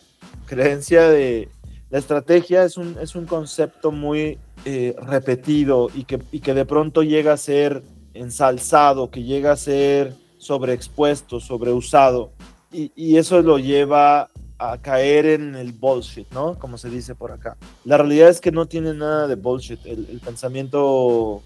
creencia 0.47 1.09
de 1.09 1.49
la 1.91 1.99
estrategia 1.99 2.63
es 2.63 2.77
un, 2.77 2.97
es 3.01 3.17
un 3.17 3.27
concepto 3.27 3.91
muy 3.91 4.39
eh, 4.65 4.95
repetido 5.03 5.89
y 5.93 6.05
que, 6.05 6.21
y 6.31 6.39
que 6.39 6.55
de 6.55 6.65
pronto 6.65 7.03
llega 7.03 7.33
a 7.33 7.37
ser 7.37 7.83
ensalzado, 8.15 9.11
que 9.11 9.25
llega 9.25 9.53
a 9.53 9.57
ser 9.57 10.15
sobreexpuesto, 10.39 11.41
sobreusado. 11.41 12.31
Y, 12.73 12.93
y 12.95 13.17
eso 13.17 13.43
lo 13.43 13.59
lleva 13.59 14.31
a 14.61 14.77
caer 14.77 15.25
en 15.25 15.55
el 15.55 15.73
bullshit, 15.73 16.31
¿no? 16.33 16.59
Como 16.59 16.77
se 16.77 16.91
dice 16.91 17.15
por 17.15 17.33
acá. 17.33 17.57
La 17.85 17.97
realidad 17.97 18.29
es 18.29 18.43
que 18.43 18.53
no 18.53 18.67
tiene 18.67 18.93
nada 18.93 19.27
de 19.27 19.35
bullshit. 19.35 19.85
El, 19.87 20.21
pensamiento 20.23 21.43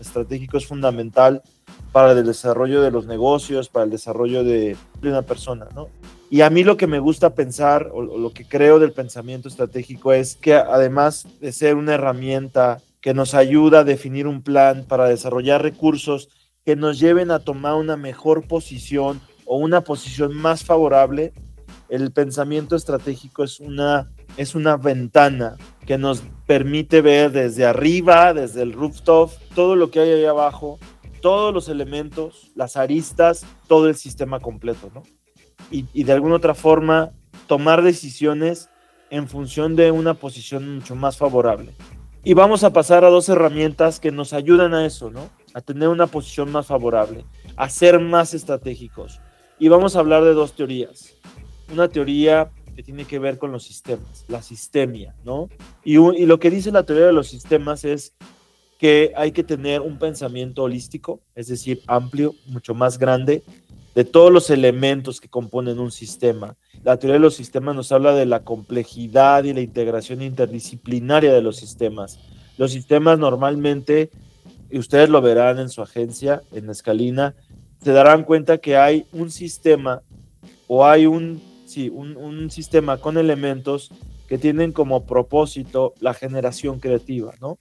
estratégico 0.00 0.58
es 0.58 0.66
fundamental 0.66 1.40
para 1.92 2.12
el 2.12 2.26
desarrollo 2.26 2.82
de 2.82 2.90
los 2.90 3.06
negocios, 3.06 3.68
para 3.68 3.84
el 3.84 3.90
desarrollo 3.90 4.42
de, 4.42 4.76
una 5.02 5.22
persona, 5.22 5.68
¿no? 5.72 5.88
Y 6.30 6.40
a 6.40 6.50
mí 6.50 6.64
lo 6.64 6.76
que 6.76 6.88
me 6.88 6.98
gusta 6.98 7.34
pensar 7.34 7.90
o, 7.92 8.02
lo 8.02 8.32
que 8.32 8.44
creo 8.44 8.80
del 8.80 8.92
pensamiento 8.92 9.48
estratégico 9.48 10.12
es 10.12 10.34
que 10.34 10.54
además 10.54 11.26
de 11.40 11.52
ser 11.52 11.76
una 11.76 11.94
herramienta 11.94 12.82
que 13.00 13.14
nos 13.14 13.34
ayuda 13.34 13.80
a 13.80 13.84
definir 13.84 14.26
un 14.26 14.42
plan 14.42 14.84
para 14.86 15.08
desarrollar 15.08 15.62
recursos 15.62 16.28
que 16.66 16.74
nos 16.74 16.98
lleven 16.98 17.30
a 17.30 17.38
tomar 17.38 17.74
una 17.74 17.96
mejor 17.96 18.48
posición 18.48 19.20
o 19.46 19.56
una 19.58 19.82
posición 19.82 20.34
más 20.34 20.64
favorable 20.64 21.32
el 21.88 22.12
pensamiento 22.12 22.76
estratégico 22.76 23.44
es 23.44 23.60
una, 23.60 24.10
es 24.36 24.54
una 24.54 24.76
ventana 24.76 25.56
que 25.86 25.98
nos 25.98 26.22
permite 26.46 27.00
ver 27.00 27.32
desde 27.32 27.64
arriba, 27.64 28.34
desde 28.34 28.62
el 28.62 28.72
rooftop, 28.72 29.30
todo 29.54 29.74
lo 29.74 29.90
que 29.90 30.00
hay 30.00 30.10
ahí 30.10 30.24
abajo, 30.24 30.78
todos 31.22 31.52
los 31.52 31.68
elementos, 31.68 32.50
las 32.54 32.76
aristas, 32.76 33.46
todo 33.66 33.88
el 33.88 33.96
sistema 33.96 34.40
completo, 34.40 34.90
¿no? 34.94 35.02
Y, 35.70 35.86
y 35.92 36.04
de 36.04 36.12
alguna 36.12 36.36
otra 36.36 36.54
forma 36.54 37.10
tomar 37.46 37.82
decisiones 37.82 38.68
en 39.10 39.28
función 39.28 39.74
de 39.74 39.90
una 39.90 40.14
posición 40.14 40.76
mucho 40.76 40.94
más 40.94 41.16
favorable. 41.16 41.72
Y 42.22 42.34
vamos 42.34 42.62
a 42.64 42.72
pasar 42.72 43.04
a 43.04 43.10
dos 43.10 43.28
herramientas 43.28 44.00
que 44.00 44.12
nos 44.12 44.32
ayudan 44.32 44.74
a 44.74 44.84
eso, 44.84 45.10
¿no? 45.10 45.30
A 45.54 45.62
tener 45.62 45.88
una 45.88 46.06
posición 46.06 46.52
más 46.52 46.66
favorable, 46.66 47.24
a 47.56 47.70
ser 47.70 47.98
más 48.00 48.34
estratégicos. 48.34 49.20
Y 49.58 49.68
vamos 49.68 49.96
a 49.96 50.00
hablar 50.00 50.22
de 50.24 50.34
dos 50.34 50.52
teorías 50.52 51.17
una 51.72 51.88
teoría 51.88 52.50
que 52.74 52.82
tiene 52.82 53.04
que 53.04 53.18
ver 53.18 53.38
con 53.38 53.52
los 53.52 53.64
sistemas, 53.64 54.24
la 54.28 54.42
sistemia, 54.42 55.14
¿no? 55.24 55.48
Y, 55.84 55.98
y, 55.98 56.26
lo 56.26 56.38
que 56.38 56.50
dice 56.50 56.70
la 56.70 56.84
teoría 56.84 57.06
de 57.06 57.12
los 57.12 57.28
sistemas 57.28 57.84
es 57.84 58.14
que 58.78 59.12
hay 59.16 59.32
que 59.32 59.42
tener 59.42 59.80
un 59.80 59.98
pensamiento 59.98 60.62
holístico, 60.62 61.20
es 61.34 61.48
decir, 61.48 61.82
amplio, 61.88 62.34
mucho 62.46 62.74
más 62.74 62.98
grande, 62.98 63.42
de 63.94 64.04
todos 64.04 64.32
los 64.32 64.48
elementos 64.50 65.20
que 65.20 65.28
componen 65.28 65.80
un 65.80 65.90
sistema. 65.90 66.56
La 66.84 66.96
teoría 66.98 67.14
de 67.14 67.20
los 67.20 67.34
sistemas 67.34 67.74
nos 67.74 67.90
habla 67.90 68.14
de 68.14 68.26
la 68.26 68.44
complejidad 68.44 69.42
y 69.42 69.52
la 69.52 69.60
integración 69.60 70.22
interdisciplinaria 70.22 71.32
de 71.32 71.42
los 71.42 71.56
sistemas. 71.56 72.20
Los 72.56 72.70
sistemas 72.70 73.18
normalmente, 73.18 74.10
y 74.70 74.78
ustedes 74.78 75.08
lo 75.08 75.20
verán 75.20 75.58
en 75.58 75.68
su 75.68 75.82
agencia, 75.82 76.42
en 76.52 76.70
Escalina, 76.70 77.34
se 77.82 77.90
darán 77.90 78.22
cuenta 78.22 78.58
que 78.58 78.76
hay 78.76 79.06
un 79.12 79.32
sistema 79.32 80.02
o 80.68 80.86
hay 80.86 81.06
un 81.06 81.42
sí, 81.68 81.90
un, 81.90 82.50
sistema 82.50 82.96
con 82.96 83.18
elementos 83.18 83.90
que 84.26 84.38
tienen 84.38 84.72
como 84.72 85.06
propósito 85.06 85.94
la 86.00 86.14
generación 86.14 86.80
creativa, 86.80 87.34
¿no? 87.40 87.58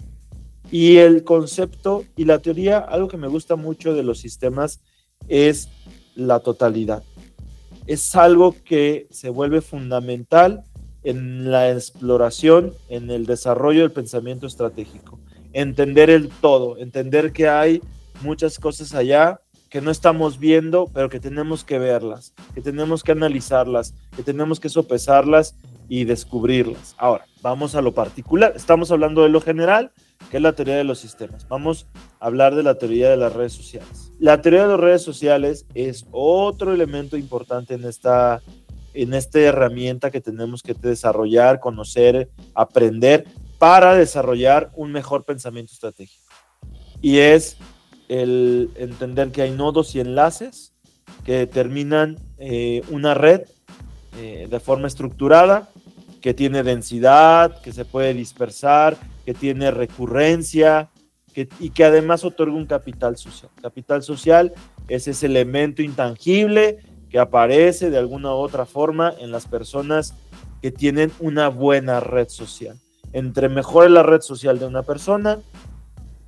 Y 0.72 0.98
el 0.98 1.24
concepto 1.24 2.04
y 2.16 2.26
la 2.26 2.40
teoría, 2.40 2.80
algo 2.80 3.08
que 3.08 3.18
me 3.18 3.28
gusta 3.28 3.56
mucho 3.56 3.94
de 3.94 4.04
los 4.04 4.20
sistemas 4.20 4.82
es 5.28 5.70
la 6.16 6.40
totalidad. 6.40 7.04
Es 7.86 8.16
algo 8.16 8.56
que 8.66 9.08
se 9.12 9.30
vuelve 9.30 9.62
fundamental 9.62 10.66
en 11.04 11.52
la 11.52 11.72
exploración, 11.72 12.74
en 12.90 13.10
el 13.12 13.26
desarrollo 13.26 13.82
del 13.82 13.92
pensamiento 13.92 14.46
estratégico. 14.46 15.20
Entender 15.54 16.10
el 16.10 16.30
todo, 16.30 16.78
entender 16.78 17.32
que 17.32 17.48
hay 17.48 17.82
muchas 18.22 18.60
cosas 18.60 18.94
allá 18.94 19.40
que 19.78 19.82
no 19.82 19.92
estamos 19.92 20.40
viendo, 20.40 20.90
pero 20.92 21.08
que 21.08 21.20
tenemos 21.20 21.64
que 21.64 21.78
verlas, 21.78 22.34
que 22.56 22.62
tenemos 22.62 23.04
que 23.04 23.12
analizarlas, 23.12 23.94
que 24.16 24.24
tenemos 24.24 24.60
que 24.60 24.70
sopesarlas 24.70 25.56
y 25.88 26.06
descubrirlas. 26.06 26.96
Ahora, 26.98 27.28
vamos 27.44 27.76
a 27.76 27.84
lo 27.84 27.94
particular. 27.94 28.54
Estamos 28.56 28.90
hablando 28.90 29.22
de 29.22 29.30
lo 29.30 29.40
general, 29.40 29.92
que 30.32 30.38
es 30.38 30.42
la 30.42 30.54
teoría 30.54 30.78
de 30.78 30.84
los 30.84 30.98
sistemas. 30.98 31.48
Vamos 31.48 31.86
a 32.20 32.26
hablar 32.26 32.56
de 32.56 32.64
la 32.64 32.80
teoría 32.80 33.12
de 33.12 33.18
las 33.18 33.34
redes 33.34 33.54
sociales. 33.54 34.12
La 34.18 34.42
teoría 34.42 34.64
de 34.64 34.70
las 34.70 34.80
redes 34.80 35.04
sociales 35.04 35.68
es 35.76 36.08
otro 36.10 36.74
elemento 36.74 37.16
importante 37.16 37.76
en 37.76 37.86
esta, 37.86 38.42
en 38.96 39.14
esta 39.14 39.40
herramienta 39.42 40.10
que 40.10 40.22
tenemos 40.22 40.64
que 40.64 40.74
desarrollar, 40.74 41.60
conocer, 41.60 42.32
aprender 42.56 43.26
para 43.60 43.94
desarrollar 43.94 44.72
un 44.76 44.92
mejor 44.92 45.24
pensamiento 45.24 45.72
estratégico. 45.72 46.26
Y 47.00 47.20
es 47.20 47.58
el 48.10 48.70
entender 48.76 49.32
que 49.32 49.42
hay 49.42 49.52
nodos 49.52 49.96
y 49.96 50.00
enlaces 50.00 50.74
que 51.26 51.34
determinan 51.34 52.18
eh, 52.38 52.82
una 52.90 53.14
red 53.14 53.42
eh, 54.18 54.48
de 54.50 54.60
forma 54.60 54.88
estructurada, 54.88 55.70
que 56.22 56.34
tiene 56.34 56.64
densidad, 56.64 57.62
que 57.62 57.72
se 57.72 57.86
puede 57.86 58.14
dispersar, 58.14 58.98
que 59.26 59.34
tiene 59.34 59.72
recurrencia 59.72 60.90
y 61.60 61.70
que 61.70 61.86
además 61.86 62.24
otorga 62.24 62.56
un 62.56 62.66
capital 62.66 63.18
social. 63.18 63.52
Capital 63.62 64.02
social 64.02 64.54
es 64.88 65.08
ese 65.08 65.28
elemento 65.28 65.84
intangible 65.84 66.80
que 67.10 67.20
aparece 67.20 67.90
de 67.90 67.98
alguna 67.98 68.34
u 68.34 68.38
otra 68.38 68.66
forma 68.66 69.14
en 69.20 69.32
las 69.32 69.48
personas 69.48 70.16
que 70.62 70.72
tienen 70.72 71.12
una 71.20 71.50
buena 71.50 72.00
red 72.00 72.30
social. 72.30 72.80
Entre 73.14 73.50
mejor 73.50 73.86
es 73.86 73.92
la 73.92 74.04
red 74.04 74.22
social 74.22 74.60
de 74.60 74.66
una 74.66 74.84
persona, 74.84 75.40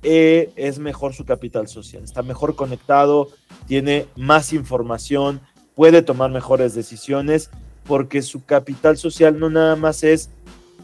eh, 0.02 0.50
es 0.56 0.78
mejor 0.78 1.14
su 1.14 1.24
capital 1.24 1.68
social. 1.68 2.02
Está 2.02 2.22
mejor 2.22 2.56
conectado, 2.56 3.28
tiene 3.66 4.06
más 4.16 4.52
información, 4.52 5.40
puede 5.74 6.02
tomar 6.02 6.30
mejores 6.30 6.74
decisiones 6.74 7.50
porque 7.84 8.22
su 8.22 8.44
capital 8.44 8.96
social 8.96 9.38
no 9.38 9.50
nada 9.50 9.76
más 9.76 10.04
es 10.04 10.30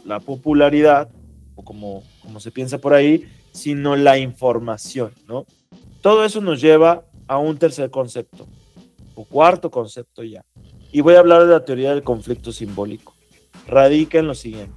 la 0.05 0.19
popularidad, 0.19 1.09
o 1.55 1.63
como, 1.63 2.03
como 2.21 2.39
se 2.39 2.51
piensa 2.51 2.77
por 2.77 2.93
ahí, 2.93 3.27
sino 3.51 3.95
la 3.95 4.17
información, 4.17 5.11
¿no? 5.27 5.45
Todo 6.01 6.23
eso 6.23 6.41
nos 6.41 6.61
lleva 6.61 7.05
a 7.27 7.37
un 7.37 7.57
tercer 7.57 7.89
concepto, 7.91 8.47
o 9.15 9.25
cuarto 9.25 9.71
concepto 9.71 10.23
ya. 10.23 10.45
Y 10.91 11.01
voy 11.01 11.15
a 11.15 11.19
hablar 11.19 11.45
de 11.45 11.51
la 11.51 11.65
teoría 11.65 11.91
del 11.91 12.03
conflicto 12.03 12.51
simbólico. 12.51 13.13
Radica 13.67 14.19
en 14.19 14.27
lo 14.27 14.35
siguiente. 14.35 14.73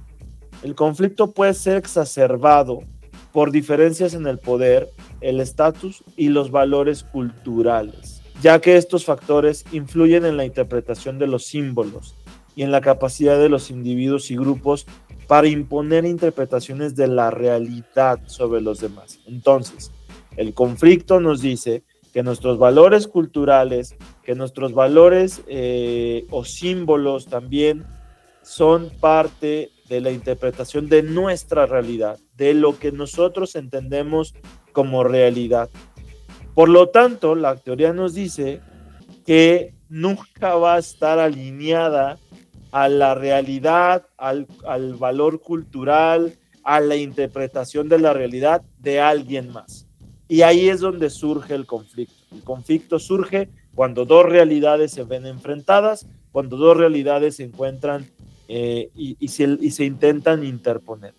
El 0.63 0.75
conflicto 0.75 1.31
puede 1.31 1.53
ser 1.53 1.77
exacerbado 1.77 2.83
por 3.31 3.51
diferencias 3.51 4.13
en 4.13 4.27
el 4.27 4.37
poder, 4.39 4.89
el 5.21 5.39
estatus 5.39 6.03
y 6.15 6.29
los 6.29 6.51
valores 6.51 7.03
culturales, 7.03 8.21
ya 8.41 8.59
que 8.59 8.77
estos 8.77 9.05
factores 9.05 9.65
influyen 9.71 10.25
en 10.25 10.37
la 10.37 10.45
interpretación 10.45 11.19
de 11.19 11.27
los 11.27 11.45
símbolos, 11.45 12.15
y 12.55 12.63
en 12.63 12.71
la 12.71 12.81
capacidad 12.81 13.39
de 13.39 13.49
los 13.49 13.69
individuos 13.69 14.31
y 14.31 14.35
grupos 14.35 14.85
para 15.27 15.47
imponer 15.47 16.05
interpretaciones 16.05 16.95
de 16.95 17.07
la 17.07 17.31
realidad 17.31 18.19
sobre 18.25 18.61
los 18.61 18.79
demás. 18.79 19.19
Entonces, 19.25 19.91
el 20.35 20.53
conflicto 20.53 21.19
nos 21.19 21.41
dice 21.41 21.83
que 22.13 22.23
nuestros 22.23 22.57
valores 22.57 23.07
culturales, 23.07 23.95
que 24.23 24.35
nuestros 24.35 24.73
valores 24.73 25.41
eh, 25.47 26.25
o 26.29 26.43
símbolos 26.43 27.27
también 27.27 27.85
son 28.41 28.91
parte 28.99 29.71
de 29.91 29.99
la 29.99 30.11
interpretación 30.11 30.87
de 30.87 31.03
nuestra 31.03 31.65
realidad, 31.65 32.17
de 32.37 32.53
lo 32.53 32.79
que 32.79 32.93
nosotros 32.93 33.55
entendemos 33.55 34.33
como 34.71 35.03
realidad. 35.03 35.69
Por 36.55 36.69
lo 36.69 36.87
tanto, 36.87 37.35
la 37.35 37.57
teoría 37.57 37.91
nos 37.91 38.13
dice 38.13 38.61
que 39.25 39.73
nunca 39.89 40.55
va 40.55 40.75
a 40.75 40.79
estar 40.79 41.19
alineada 41.19 42.17
a 42.71 42.87
la 42.87 43.15
realidad, 43.15 44.07
al, 44.17 44.47
valor 44.97 45.41
cultural, 45.41 46.37
a 46.63 46.79
la 46.79 46.95
interpretación 46.95 47.89
de 47.89 47.99
la 47.99 48.13
realidad 48.13 48.61
de 48.79 49.01
alguien 49.01 49.51
más. 49.51 49.87
Y 50.29 50.43
ahí 50.43 50.69
es 50.69 50.79
donde 50.79 51.09
surge 51.09 51.53
el 51.53 51.65
conflicto. 51.65 52.15
El 52.31 52.45
conflicto 52.45 52.97
surge 52.97 53.49
cuando 53.75 54.05
dos 54.05 54.25
realidades 54.25 54.93
se 54.93 55.03
ven 55.03 55.25
enfrentadas, 55.25 56.07
cuando 56.31 56.55
dos 56.55 56.77
realidades 56.77 57.35
se 57.35 57.43
encuentran 57.43 58.09
eh, 58.53 58.89
y, 58.95 59.27
se, 59.29 59.57
y 59.59 59.71
se 59.71 59.85
intentan 59.85 60.43
interponer. 60.43 61.13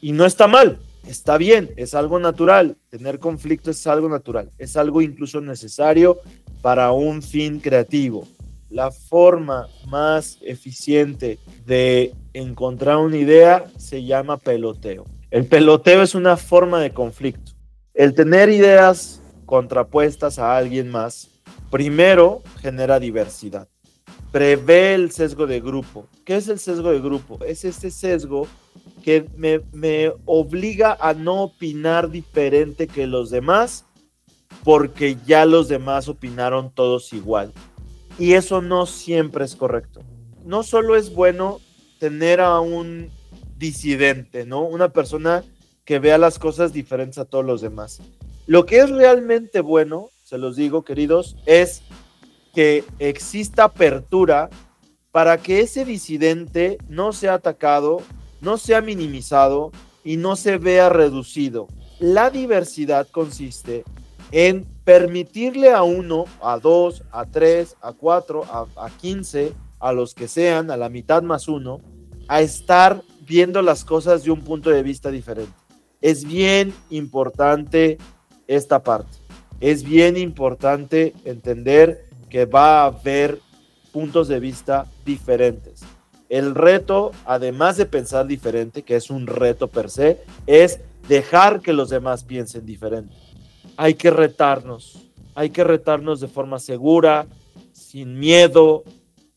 Y 0.00 0.12
no 0.12 0.26
está 0.26 0.46
mal, 0.46 0.78
está 1.06 1.38
bien, 1.38 1.70
es 1.76 1.94
algo 1.94 2.18
natural. 2.18 2.76
Tener 2.90 3.18
conflicto 3.18 3.70
es 3.70 3.86
algo 3.86 4.08
natural, 4.08 4.50
es 4.58 4.76
algo 4.76 5.00
incluso 5.00 5.40
necesario 5.40 6.18
para 6.60 6.92
un 6.92 7.22
fin 7.22 7.60
creativo 7.60 8.26
la 8.68 8.90
forma 8.90 9.68
más 9.88 10.38
eficiente 10.42 11.38
de 11.64 12.12
encontrar 12.32 12.96
una 12.96 13.16
idea 13.16 13.64
se 13.78 14.04
llama 14.04 14.36
peloteo. 14.38 15.04
El 15.30 15.46
peloteo 15.46 16.02
es 16.02 16.14
una 16.14 16.36
forma 16.36 16.80
de 16.80 16.90
conflicto. 16.90 17.52
El 17.94 18.14
tener 18.14 18.48
ideas 18.48 19.22
contrapuestas 19.46 20.38
a 20.38 20.56
alguien 20.56 20.90
más, 20.90 21.30
primero 21.70 22.42
genera 22.60 22.98
diversidad. 23.00 23.68
Prevé 24.36 24.92
el 24.92 25.12
sesgo 25.12 25.46
de 25.46 25.62
grupo. 25.62 26.08
¿Qué 26.26 26.36
es 26.36 26.46
el 26.48 26.58
sesgo 26.58 26.90
de 26.90 27.00
grupo? 27.00 27.42
Es 27.42 27.64
este 27.64 27.90
sesgo 27.90 28.46
que 29.02 29.26
me, 29.34 29.62
me 29.72 30.12
obliga 30.26 30.94
a 31.00 31.14
no 31.14 31.44
opinar 31.44 32.10
diferente 32.10 32.86
que 32.86 33.06
los 33.06 33.30
demás 33.30 33.86
porque 34.62 35.16
ya 35.24 35.46
los 35.46 35.68
demás 35.68 36.06
opinaron 36.08 36.70
todos 36.70 37.14
igual. 37.14 37.50
Y 38.18 38.34
eso 38.34 38.60
no 38.60 38.84
siempre 38.84 39.42
es 39.42 39.56
correcto. 39.56 40.02
No 40.44 40.64
solo 40.64 40.96
es 40.96 41.14
bueno 41.14 41.62
tener 41.98 42.42
a 42.42 42.60
un 42.60 43.10
disidente, 43.56 44.44
¿no? 44.44 44.64
Una 44.64 44.90
persona 44.90 45.44
que 45.86 45.98
vea 45.98 46.18
las 46.18 46.38
cosas 46.38 46.74
diferentes 46.74 47.16
a 47.16 47.24
todos 47.24 47.46
los 47.46 47.62
demás. 47.62 48.02
Lo 48.46 48.66
que 48.66 48.80
es 48.80 48.90
realmente 48.90 49.62
bueno, 49.62 50.10
se 50.24 50.36
los 50.36 50.56
digo, 50.56 50.84
queridos, 50.84 51.38
es 51.46 51.80
que 52.56 52.84
exista 52.98 53.64
apertura 53.64 54.48
para 55.12 55.36
que 55.36 55.60
ese 55.60 55.84
disidente 55.84 56.78
no 56.88 57.12
sea 57.12 57.34
atacado, 57.34 57.98
no 58.40 58.56
sea 58.56 58.80
minimizado 58.80 59.72
y 60.02 60.16
no 60.16 60.36
se 60.36 60.56
vea 60.56 60.88
reducido. 60.88 61.68
La 61.98 62.30
diversidad 62.30 63.08
consiste 63.08 63.84
en 64.32 64.64
permitirle 64.84 65.70
a 65.70 65.82
uno, 65.82 66.24
a 66.40 66.58
dos, 66.58 67.02
a 67.10 67.26
tres, 67.26 67.76
a 67.82 67.92
cuatro, 67.92 68.44
a, 68.44 68.88
quince, 69.02 69.52
a 69.78 69.92
los 69.92 70.14
que 70.14 70.26
sean, 70.26 70.70
a 70.70 70.78
la 70.78 70.88
mitad 70.88 71.22
más 71.22 71.48
uno, 71.48 71.82
a 72.26 72.40
estar 72.40 73.02
viendo 73.26 73.60
las 73.60 73.84
cosas 73.84 74.24
de 74.24 74.30
un 74.30 74.40
punto 74.40 74.70
de 74.70 74.82
vista 74.82 75.10
diferente. 75.10 75.52
Es 76.00 76.24
bien 76.24 76.72
importante 76.88 77.98
esta 78.46 78.82
parte. 78.82 79.18
Es 79.60 79.82
bien 79.82 80.16
importante 80.16 81.12
entender 81.26 82.05
que 82.28 82.44
va 82.44 82.82
a 82.82 82.86
haber 82.86 83.40
puntos 83.92 84.28
de 84.28 84.40
vista 84.40 84.86
diferentes. 85.04 85.82
El 86.28 86.54
reto, 86.54 87.12
además 87.24 87.76
de 87.76 87.86
pensar 87.86 88.26
diferente, 88.26 88.82
que 88.82 88.96
es 88.96 89.10
un 89.10 89.26
reto 89.26 89.68
per 89.68 89.90
se, 89.90 90.22
es 90.46 90.80
dejar 91.08 91.60
que 91.60 91.72
los 91.72 91.88
demás 91.88 92.24
piensen 92.24 92.66
diferente 92.66 93.14
hay 93.76 93.94
que 93.94 94.10
retarnos, 94.10 94.98
hay 95.34 95.50
que 95.50 95.64
retarnos 95.64 96.20
de 96.20 96.28
forma 96.28 96.58
segura, 96.58 97.26
sin 97.72 98.18
miedo. 98.18 98.84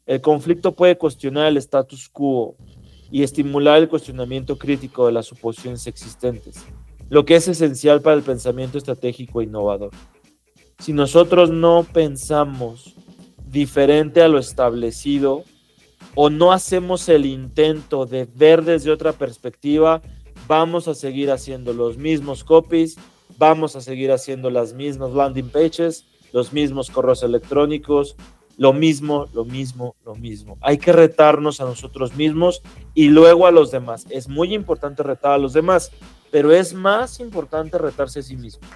El 0.06 0.22
conflicto 0.22 0.74
puede 0.74 0.98
cuestionar 0.98 1.48
el 1.48 1.58
status 1.58 2.10
quo 2.10 2.56
y 3.12 3.24
estimular 3.24 3.78
el 3.78 3.90
cuestionamiento 3.90 4.58
crítico 4.58 5.06
de 5.06 5.12
las 5.12 5.26
suposiciones 5.26 5.88
existentes, 5.88 6.64
lo 7.10 7.26
que 7.26 7.36
es 7.36 7.48
esencial 7.48 8.02
para 8.02 8.16
el 8.16 8.24
pensamiento 8.24 8.78
estratégico 8.78 9.42
e 9.42 9.46
innovador. 9.46 9.92
Si 10.80 10.94
nosotros 10.94 11.50
no 11.50 11.86
pensamos 11.92 12.96
diferente 13.46 14.22
a 14.22 14.30
lo 14.30 14.40
establecido 14.40 15.44
o 16.16 16.30
no 16.30 16.54
hacemos 16.54 17.10
el 17.10 17.26
intento 17.26 18.06
de 18.06 18.26
ver 18.34 18.64
desde 18.64 18.90
otra 18.90 19.12
perspectiva, 19.12 20.02
vamos 20.48 20.88
a 20.88 20.96
seguir 20.96 21.32
haciendo 21.32 21.74
los 21.74 21.98
mismos 21.98 22.46
copies, 22.46 22.98
vamos 23.38 23.76
a 23.76 23.82
seguir 23.82 24.12
haciendo 24.12 24.50
las 24.50 24.74
mismas 24.74 25.12
landing 25.12 25.50
pages, 25.50 26.06
los 26.32 26.54
mismos 26.54 26.90
correos 26.90 27.24
electrónicos, 27.24 28.16
lo 28.58 28.72
mismo, 28.72 29.28
lo 29.34 29.44
mismo, 29.44 29.96
lo 30.06 30.16
mismo. 30.16 30.58
Hay 30.62 30.78
que 30.78 30.94
retarnos 30.94 31.60
a 31.60 31.66
nosotros 31.66 32.16
mismos 32.16 32.62
y 32.94 33.10
luego 33.10 33.48
a 33.48 33.52
los 33.52 33.70
demás. 33.72 34.06
Es 34.10 34.30
muy 34.30 34.54
importante 34.54 35.04
retar 35.04 35.34
a 35.34 35.38
los 35.38 35.52
demás, 35.54 35.92
pero 36.32 36.54
es 36.54 36.74
más 36.74 37.20
importante 37.20 37.78
retarse 37.78 38.20
a 38.20 38.24
sí 38.24 38.38
mismo. 38.38 38.68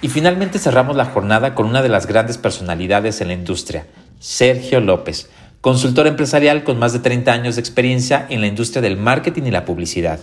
Y 0.00 0.08
finalmente 0.08 0.60
cerramos 0.60 0.94
la 0.94 1.06
jornada 1.06 1.56
con 1.56 1.66
una 1.66 1.82
de 1.82 1.88
las 1.88 2.06
grandes 2.06 2.38
personalidades 2.38 3.20
en 3.20 3.28
la 3.28 3.34
industria, 3.34 3.86
Sergio 4.20 4.80
López, 4.80 5.28
consultor 5.60 6.06
empresarial 6.06 6.62
con 6.62 6.78
más 6.78 6.92
de 6.92 7.00
30 7.00 7.32
años 7.32 7.56
de 7.56 7.60
experiencia 7.60 8.24
en 8.28 8.40
la 8.40 8.46
industria 8.46 8.80
del 8.80 8.96
marketing 8.96 9.42
y 9.44 9.50
la 9.50 9.64
publicidad. 9.64 10.20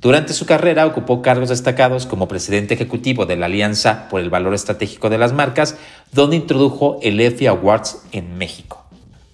Durante 0.00 0.32
su 0.32 0.46
carrera 0.46 0.86
ocupó 0.86 1.20
cargos 1.20 1.50
destacados 1.50 2.06
como 2.06 2.26
presidente 2.26 2.72
ejecutivo 2.72 3.26
de 3.26 3.36
la 3.36 3.46
Alianza 3.46 4.08
por 4.08 4.22
el 4.22 4.30
Valor 4.30 4.54
Estratégico 4.54 5.10
de 5.10 5.18
las 5.18 5.34
Marcas, 5.34 5.76
donde 6.12 6.36
introdujo 6.36 6.98
el 7.02 7.20
EFI 7.20 7.48
Awards 7.48 8.04
en 8.12 8.38
México. 8.38 8.87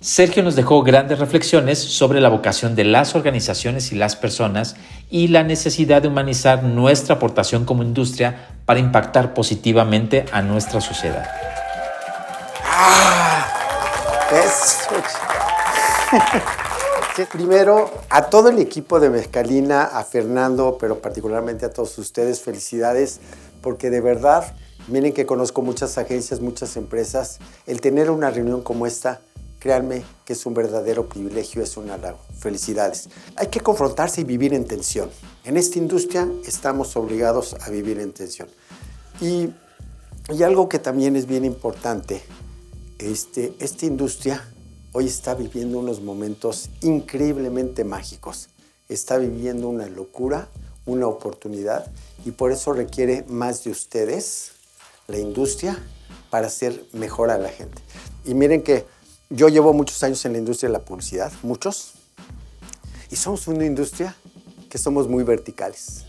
Sergio 0.04 0.42
nos 0.42 0.54
dejó 0.54 0.82
grandes 0.82 1.18
reflexiones 1.18 1.78
sobre 1.78 2.20
la 2.20 2.28
vocación 2.28 2.74
de 2.74 2.84
las 2.84 3.14
organizaciones 3.14 3.90
y 3.90 3.94
las 3.94 4.16
personas 4.16 4.76
y 5.08 5.28
la 5.28 5.44
necesidad 5.44 6.02
de 6.02 6.08
humanizar 6.08 6.62
nuestra 6.62 7.14
aportación 7.14 7.64
como 7.64 7.82
industria 7.82 8.50
para 8.66 8.80
impactar 8.80 9.32
positivamente 9.32 10.26
a 10.30 10.42
nuestra 10.42 10.82
sociedad. 10.82 11.26
Ah, 12.66 13.46
Primero, 17.32 17.90
a 18.10 18.26
todo 18.26 18.50
el 18.50 18.58
equipo 18.58 19.00
de 19.00 19.08
Mezcalina, 19.08 19.84
a 19.84 20.04
Fernando, 20.04 20.76
pero 20.78 20.98
particularmente 20.98 21.64
a 21.64 21.72
todos 21.72 21.96
ustedes, 21.96 22.42
felicidades, 22.42 23.20
porque 23.62 23.88
de 23.88 24.02
verdad, 24.02 24.54
miren 24.86 25.14
que 25.14 25.24
conozco 25.24 25.62
muchas 25.62 25.96
agencias, 25.96 26.40
muchas 26.40 26.76
empresas, 26.76 27.38
el 27.66 27.80
tener 27.80 28.10
una 28.10 28.28
reunión 28.28 28.60
como 28.60 28.86
esta 28.86 29.22
Créanme 29.64 30.05
que 30.27 30.35
es 30.35 30.44
un 30.44 30.53
verdadero 30.53 31.09
privilegio, 31.09 31.62
es 31.62 31.79
un 31.79 31.88
halago. 31.88 32.18
Felicidades. 32.38 33.09
Hay 33.35 33.46
que 33.46 33.61
confrontarse 33.61 34.20
y 34.20 34.24
vivir 34.24 34.53
en 34.53 34.66
tensión. 34.66 35.09
En 35.42 35.57
esta 35.57 35.79
industria 35.79 36.29
estamos 36.46 36.94
obligados 36.96 37.57
a 37.59 37.70
vivir 37.70 37.98
en 37.98 38.12
tensión. 38.12 38.46
Y, 39.22 39.48
y 40.29 40.42
algo 40.42 40.68
que 40.68 40.79
también 40.79 41.16
es 41.16 41.24
bien 41.24 41.46
importante, 41.46 42.20
este, 42.98 43.55
esta 43.59 43.87
industria 43.87 44.46
hoy 44.92 45.07
está 45.07 45.35
viviendo 45.35 45.79
unos 45.79 46.03
momentos 46.03 46.68
increíblemente 46.83 47.85
mágicos. 47.85 48.50
Está 48.90 49.16
viviendo 49.16 49.70
una 49.70 49.87
locura, 49.87 50.46
una 50.85 51.07
oportunidad 51.07 51.90
y 52.27 52.33
por 52.33 52.53
eso 52.53 52.74
requiere 52.74 53.24
más 53.29 53.64
de 53.64 53.70
ustedes, 53.70 54.53
la 55.09 55.16
industria, 55.16 55.83
para 56.29 56.48
hacer 56.48 56.85
mejor 56.92 57.31
a 57.31 57.38
la 57.38 57.48
gente. 57.48 57.81
Y 58.27 58.35
miren 58.35 58.62
que 58.62 58.92
yo 59.34 59.48
llevo 59.48 59.72
muchos 59.72 60.00
años 60.04 60.24
en 60.24 60.32
la 60.32 60.38
industria 60.38 60.68
de 60.68 60.74
la 60.74 60.84
publicidad, 60.84 61.32
muchos, 61.42 61.94
y 63.10 63.16
somos 63.16 63.48
una 63.48 63.66
industria 63.66 64.14
que 64.70 64.78
somos 64.78 65.08
muy 65.08 65.24
verticales. 65.24 66.04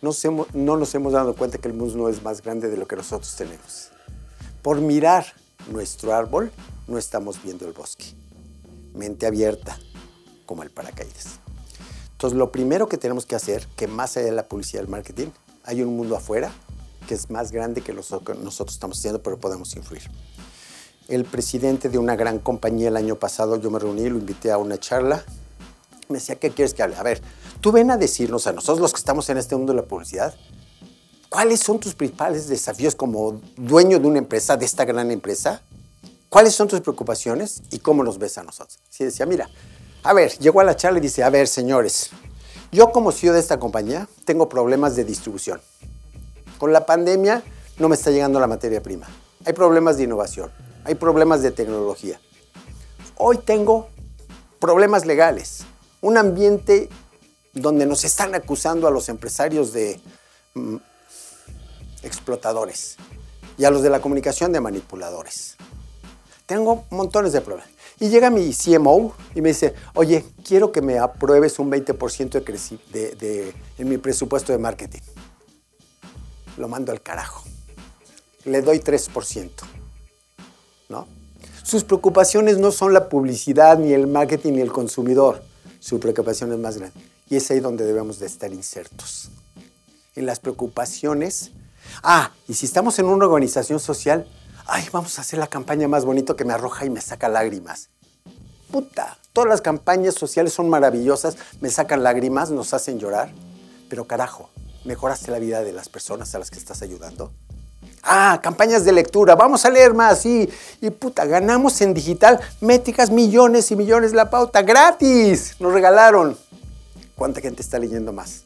No, 0.00 0.12
no 0.54 0.76
nos 0.78 0.94
hemos 0.94 1.12
dado 1.12 1.36
cuenta 1.36 1.58
que 1.58 1.68
el 1.68 1.74
mundo 1.74 2.08
es 2.08 2.22
más 2.22 2.42
grande 2.42 2.70
de 2.70 2.76
lo 2.78 2.88
que 2.88 2.96
nosotros 2.96 3.36
tenemos. 3.36 3.90
Por 4.62 4.80
mirar 4.80 5.26
nuestro 5.70 6.14
árbol, 6.14 6.50
no 6.88 6.96
estamos 6.96 7.42
viendo 7.42 7.66
el 7.66 7.72
bosque. 7.72 8.06
Mente 8.94 9.26
abierta, 9.26 9.78
como 10.46 10.62
el 10.62 10.70
paracaídas. 10.70 11.38
Entonces, 12.12 12.38
lo 12.38 12.50
primero 12.50 12.88
que 12.88 12.96
tenemos 12.96 13.26
que 13.26 13.36
hacer, 13.36 13.66
que 13.76 13.86
más 13.86 14.16
allá 14.16 14.26
de 14.26 14.32
la 14.32 14.48
publicidad 14.48 14.80
y 14.80 14.84
el 14.84 14.90
marketing, 14.90 15.28
hay 15.64 15.82
un 15.82 15.96
mundo 15.96 16.16
afuera 16.16 16.50
que 17.06 17.14
es 17.14 17.30
más 17.30 17.52
grande 17.52 17.82
que 17.82 17.92
que 17.92 18.34
nosotros 18.34 18.74
estamos 18.74 18.98
haciendo, 18.98 19.22
pero 19.22 19.38
podemos 19.38 19.76
influir 19.76 20.02
el 21.14 21.26
presidente 21.26 21.90
de 21.90 21.98
una 21.98 22.16
gran 22.16 22.38
compañía 22.38 22.88
el 22.88 22.96
año 22.96 23.16
pasado, 23.16 23.60
yo 23.60 23.70
me 23.70 23.78
reuní, 23.78 24.08
lo 24.08 24.16
invité 24.16 24.50
a 24.50 24.56
una 24.56 24.78
charla, 24.78 25.22
me 26.08 26.18
decía, 26.18 26.36
¿qué 26.36 26.50
quieres 26.50 26.72
que 26.72 26.82
hable? 26.82 26.96
A 26.96 27.02
ver, 27.02 27.20
tú 27.60 27.70
ven 27.70 27.90
a 27.90 27.98
decirnos 27.98 28.46
a 28.46 28.52
nosotros 28.52 28.80
los 28.80 28.92
que 28.92 28.98
estamos 28.98 29.28
en 29.28 29.36
este 29.36 29.54
mundo 29.54 29.74
de 29.74 29.82
la 29.82 29.86
publicidad, 29.86 30.34
¿cuáles 31.28 31.60
son 31.60 31.78
tus 31.80 31.94
principales 31.94 32.48
desafíos 32.48 32.94
como 32.94 33.40
dueño 33.56 33.98
de 33.98 34.06
una 34.06 34.18
empresa, 34.18 34.56
de 34.56 34.64
esta 34.64 34.86
gran 34.86 35.10
empresa? 35.10 35.60
¿Cuáles 36.30 36.54
son 36.54 36.66
tus 36.66 36.80
preocupaciones 36.80 37.62
y 37.70 37.80
cómo 37.80 38.02
nos 38.02 38.18
ves 38.18 38.38
a 38.38 38.42
nosotros? 38.42 38.78
Sí, 38.88 39.04
decía, 39.04 39.26
mira, 39.26 39.50
a 40.02 40.14
ver, 40.14 40.38
llegó 40.38 40.60
a 40.60 40.64
la 40.64 40.76
charla 40.76 40.98
y 40.98 41.02
dice, 41.02 41.22
a 41.22 41.28
ver, 41.28 41.46
señores, 41.46 42.08
yo 42.70 42.90
como 42.90 43.12
CEO 43.12 43.34
de 43.34 43.40
esta 43.40 43.60
compañía 43.60 44.08
tengo 44.24 44.48
problemas 44.48 44.96
de 44.96 45.04
distribución. 45.04 45.60
Con 46.56 46.72
la 46.72 46.86
pandemia 46.86 47.42
no 47.78 47.90
me 47.90 47.96
está 47.96 48.10
llegando 48.10 48.40
la 48.40 48.46
materia 48.46 48.82
prima. 48.82 49.06
Hay 49.44 49.52
problemas 49.52 49.98
de 49.98 50.04
innovación 50.04 50.50
hay 50.84 50.94
problemas 50.94 51.42
de 51.42 51.50
tecnología. 51.50 52.20
Hoy 53.16 53.38
tengo 53.38 53.88
problemas 54.58 55.06
legales, 55.06 55.64
un 56.00 56.16
ambiente 56.16 56.88
donde 57.52 57.86
nos 57.86 58.04
están 58.04 58.34
acusando 58.34 58.88
a 58.88 58.90
los 58.90 59.08
empresarios 59.08 59.72
de 59.72 60.00
mm, 60.54 60.76
explotadores 62.02 62.96
y 63.58 63.64
a 63.64 63.70
los 63.70 63.82
de 63.82 63.90
la 63.90 64.00
comunicación 64.00 64.52
de 64.52 64.60
manipuladores. 64.60 65.56
Tengo 66.46 66.84
montones 66.90 67.32
de 67.32 67.40
problemas. 67.40 67.70
Y 68.00 68.08
llega 68.08 68.30
mi 68.30 68.52
CMO 68.52 69.14
y 69.34 69.40
me 69.40 69.50
dice, 69.50 69.74
oye, 69.94 70.24
quiero 70.44 70.72
que 70.72 70.82
me 70.82 70.98
apruebes 70.98 71.58
un 71.58 71.70
20% 71.70 72.42
de, 72.90 73.54
en 73.78 73.88
mi 73.88 73.98
presupuesto 73.98 74.50
de 74.50 74.58
marketing. 74.58 75.02
Lo 76.56 76.66
mando 76.66 76.90
al 76.90 77.00
carajo. 77.00 77.44
Le 78.44 78.60
doy 78.60 78.80
3%. 78.80 79.50
Sus 81.62 81.84
preocupaciones 81.84 82.58
no 82.58 82.72
son 82.72 82.92
la 82.92 83.08
publicidad, 83.08 83.78
ni 83.78 83.92
el 83.92 84.06
marketing, 84.06 84.54
ni 84.54 84.60
el 84.60 84.72
consumidor. 84.72 85.42
Su 85.80 86.00
preocupación 86.00 86.52
es 86.52 86.58
más 86.58 86.78
grande. 86.78 87.00
Y 87.28 87.36
es 87.36 87.50
ahí 87.50 87.60
donde 87.60 87.84
debemos 87.84 88.18
de 88.18 88.26
estar 88.26 88.52
insertos. 88.52 89.30
En 90.14 90.26
las 90.26 90.40
preocupaciones. 90.40 91.52
Ah, 92.02 92.32
y 92.48 92.54
si 92.54 92.66
estamos 92.66 92.98
en 92.98 93.06
una 93.06 93.26
organización 93.26 93.80
social, 93.80 94.26
ay, 94.66 94.84
vamos 94.92 95.18
a 95.18 95.22
hacer 95.22 95.38
la 95.38 95.46
campaña 95.46 95.88
más 95.88 96.04
bonita 96.04 96.34
que 96.34 96.44
me 96.44 96.52
arroja 96.52 96.84
y 96.84 96.90
me 96.90 97.00
saca 97.00 97.28
lágrimas. 97.28 97.88
Puta, 98.70 99.18
todas 99.32 99.48
las 99.48 99.60
campañas 99.60 100.14
sociales 100.14 100.52
son 100.52 100.68
maravillosas, 100.68 101.36
me 101.60 101.70
sacan 101.70 102.02
lágrimas, 102.02 102.50
nos 102.50 102.74
hacen 102.74 102.98
llorar, 102.98 103.30
pero 103.88 104.06
carajo, 104.06 104.50
mejoraste 104.84 105.30
la 105.30 105.38
vida 105.38 105.62
de 105.62 105.72
las 105.72 105.88
personas 105.88 106.34
a 106.34 106.38
las 106.38 106.50
que 106.50 106.58
estás 106.58 106.82
ayudando. 106.82 107.32
Ah, 108.02 108.40
campañas 108.42 108.84
de 108.84 108.90
lectura, 108.90 109.36
vamos 109.36 109.64
a 109.64 109.70
leer 109.70 109.94
más, 109.94 110.26
y, 110.26 110.50
y 110.80 110.90
puta, 110.90 111.24
ganamos 111.24 111.80
en 111.82 111.94
digital 111.94 112.40
métricas 112.60 113.10
millones 113.10 113.70
y 113.70 113.76
millones 113.76 114.12
la 114.12 114.28
pauta, 114.28 114.62
gratis, 114.62 115.54
nos 115.60 115.72
regalaron. 115.72 116.36
¿Cuánta 117.14 117.40
gente 117.40 117.62
está 117.62 117.78
leyendo 117.78 118.12
más? 118.12 118.42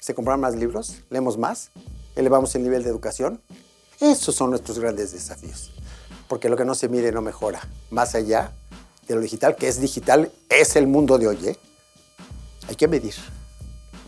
¿Se 0.00 0.14
compraron 0.14 0.42
más 0.42 0.54
libros? 0.54 0.96
¿Leemos 1.08 1.38
más? 1.38 1.70
¿Elevamos 2.14 2.54
el 2.54 2.62
nivel 2.62 2.82
de 2.82 2.90
educación? 2.90 3.40
Esos 3.98 4.34
son 4.34 4.50
nuestros 4.50 4.78
grandes 4.78 5.12
desafíos, 5.12 5.70
porque 6.28 6.50
lo 6.50 6.58
que 6.58 6.66
no 6.66 6.74
se 6.74 6.90
mide 6.90 7.10
no 7.10 7.22
mejora. 7.22 7.66
Más 7.90 8.14
allá 8.14 8.52
de 9.08 9.14
lo 9.14 9.22
digital, 9.22 9.56
que 9.56 9.66
es 9.66 9.80
digital, 9.80 10.30
es 10.50 10.76
el 10.76 10.86
mundo 10.86 11.16
de 11.16 11.28
hoy. 11.28 11.48
¿eh? 11.48 11.56
Hay 12.68 12.76
que 12.76 12.86
medir 12.86 13.14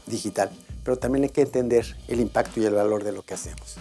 digital 0.06 0.50
pero 0.86 0.96
también 0.96 1.24
hay 1.24 1.30
que 1.30 1.42
entender 1.42 1.84
el 2.06 2.20
impacto 2.20 2.60
y 2.60 2.64
el 2.64 2.74
valor 2.74 3.02
de 3.02 3.10
lo 3.10 3.24
que 3.24 3.34
hacemos. 3.34 3.74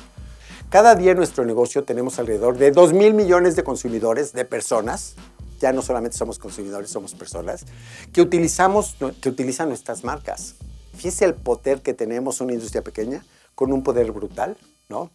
Cada 0.72 0.96
día 0.96 1.12
en 1.12 1.18
nuestro 1.18 1.46
negocio 1.46 1.84
tenemos 1.84 2.18
alrededor 2.18 2.58
de 2.58 2.72
2 2.72 2.94
mil 2.94 3.14
millones 3.14 3.56
de 3.56 3.64
consumidores, 3.64 4.34
de 4.34 4.44
personas, 4.44 5.14
ya 5.60 5.72
no 5.72 5.84
solamente 5.84 6.18
somos 6.18 6.40
consumidores, 6.40 6.90
somos 6.90 7.14
personas, 7.14 7.66
que, 8.12 8.24
utilizamos, 8.24 8.96
que 9.22 9.30
utilizan 9.30 9.70
nuestras 9.70 10.04
marcas. 10.04 10.56
Fíjese 10.96 11.26
el 11.26 11.36
poder 11.36 11.84
que 11.84 11.94
tenemos 11.94 12.42
una 12.42 12.54
industria 12.54 12.84
pequeña 12.84 13.24
con 13.54 13.72
un 13.72 13.84
poder 13.84 14.12
brutal, 14.12 14.58
¿no? 14.90 15.12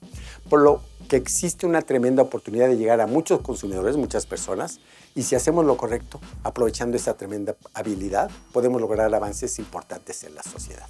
Por 0.48 0.60
lo 0.62 0.82
que 1.08 1.16
existe 1.16 1.66
una 1.66 1.82
tremenda 1.82 2.22
oportunidad 2.22 2.68
de 2.68 2.76
llegar 2.76 3.00
a 3.00 3.06
muchos 3.06 3.40
consumidores, 3.40 3.96
muchas 3.96 4.26
personas, 4.26 4.80
y 5.14 5.22
si 5.22 5.34
hacemos 5.34 5.64
lo 5.64 5.76
correcto, 5.76 6.20
aprovechando 6.44 6.96
esa 6.96 7.14
tremenda 7.14 7.56
habilidad, 7.74 8.30
podemos 8.52 8.80
lograr 8.80 9.12
avances 9.12 9.58
importantes 9.58 10.22
en 10.24 10.34
la 10.34 10.42
sociedad. 10.42 10.86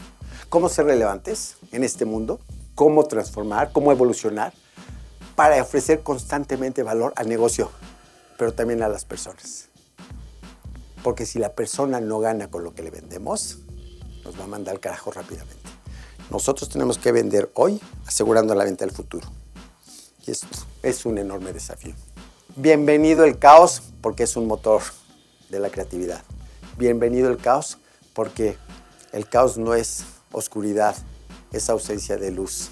¿Cómo 0.49 0.69
ser 0.69 0.87
relevantes 0.87 1.57
en 1.73 1.85
este 1.85 2.05
mundo? 2.05 2.41
¿Cómo 2.75 3.05
transformar? 3.05 3.73
¿Cómo 3.73 3.93
evolucionar? 3.93 4.53
Para 5.37 5.63
ofrecer 5.63 6.03
constantemente 6.03 6.83
valor 6.83 7.13
al 7.17 7.29
negocio, 7.29 7.71
pero 8.37 8.53
también 8.53 8.83
a 8.83 8.89
las 8.89 9.05
personas. 9.05 9.69
Porque 11.03 11.25
si 11.25 11.39
la 11.39 11.55
persona 11.55 12.01
no 12.01 12.21
gana 12.21 12.51
con 12.51 12.63
lo 12.63 12.75
que 12.75 12.83
le 12.83 12.91
vendemos, 12.91 13.61
nos 14.25 14.39
va 14.39 14.45
a 14.45 14.49
mandar 14.49 14.75
al 14.75 14.81
carajo 14.81 15.11
rápidamente. 15.11 15.60
Nosotros 16.31 16.69
tenemos 16.69 16.97
que 16.97 17.11
vender 17.11 17.51
hoy, 17.55 17.81
asegurando 18.07 18.55
la 18.55 18.63
venta 18.63 18.85
del 18.85 18.95
futuro. 18.95 19.27
Y 20.25 20.31
esto 20.31 20.47
es 20.81 21.05
un 21.05 21.19
enorme 21.19 21.53
desafío. 21.53 21.95
Bienvenido 22.55 23.25
el 23.25 23.37
caos 23.39 23.83
porque 24.01 24.23
es 24.23 24.37
un 24.37 24.47
motor 24.47 24.81
de 25.49 25.59
la 25.59 25.71
creatividad. 25.71 26.23
Bienvenido 26.79 27.29
el 27.31 27.37
caos 27.37 27.79
porque 28.15 28.57
el 29.13 29.29
caos 29.29 29.59
no 29.59 29.75
es 29.75 30.05
oscuridad, 30.31 30.95
es 31.53 31.69
ausencia 31.69 32.17
de 32.17 32.31
luz. 32.31 32.71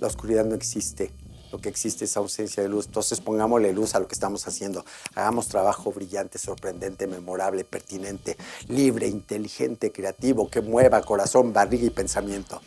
La 0.00 0.06
oscuridad 0.06 0.46
no 0.46 0.54
existe. 0.54 1.12
Lo 1.52 1.60
que 1.60 1.68
existe 1.68 2.06
es 2.06 2.16
ausencia 2.16 2.62
de 2.62 2.70
luz. 2.70 2.86
Entonces 2.86 3.20
pongámosle 3.20 3.74
luz 3.74 3.94
a 3.94 4.00
lo 4.00 4.08
que 4.08 4.14
estamos 4.14 4.48
haciendo. 4.48 4.86
Hagamos 5.14 5.48
trabajo 5.48 5.92
brillante, 5.92 6.38
sorprendente, 6.38 7.06
memorable, 7.06 7.64
pertinente, 7.64 8.38
libre, 8.68 9.06
inteligente, 9.06 9.92
creativo, 9.92 10.48
que 10.48 10.62
mueva 10.62 11.02
corazón, 11.02 11.52
barriga 11.52 11.84
y 11.84 11.90
pensamiento. 11.90 12.62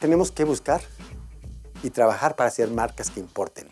Tenemos 0.00 0.32
que 0.32 0.44
buscar 0.44 0.80
y 1.82 1.90
trabajar 1.90 2.34
para 2.34 2.48
hacer 2.48 2.70
marcas 2.70 3.10
que 3.10 3.20
importen. 3.20 3.68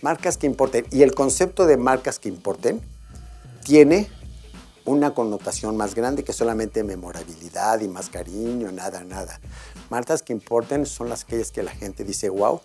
Marcas 0.00 0.38
que 0.38 0.46
importen. 0.46 0.86
Y 0.90 1.02
el 1.02 1.14
concepto 1.14 1.66
de 1.66 1.76
marcas 1.76 2.18
que 2.18 2.30
importen 2.30 2.80
tiene 3.62 4.08
una 4.86 5.12
connotación 5.12 5.76
más 5.76 5.94
grande 5.94 6.24
que 6.24 6.32
solamente 6.32 6.82
memorabilidad 6.82 7.78
y 7.82 7.88
más 7.88 8.08
cariño, 8.08 8.72
nada, 8.72 9.04
nada. 9.04 9.38
Marcas 9.90 10.22
que 10.22 10.32
importen 10.32 10.86
son 10.86 11.10
las 11.10 11.24
aquellas 11.24 11.52
que 11.52 11.62
la 11.62 11.72
gente 11.72 12.02
dice, 12.02 12.30
wow, 12.30 12.62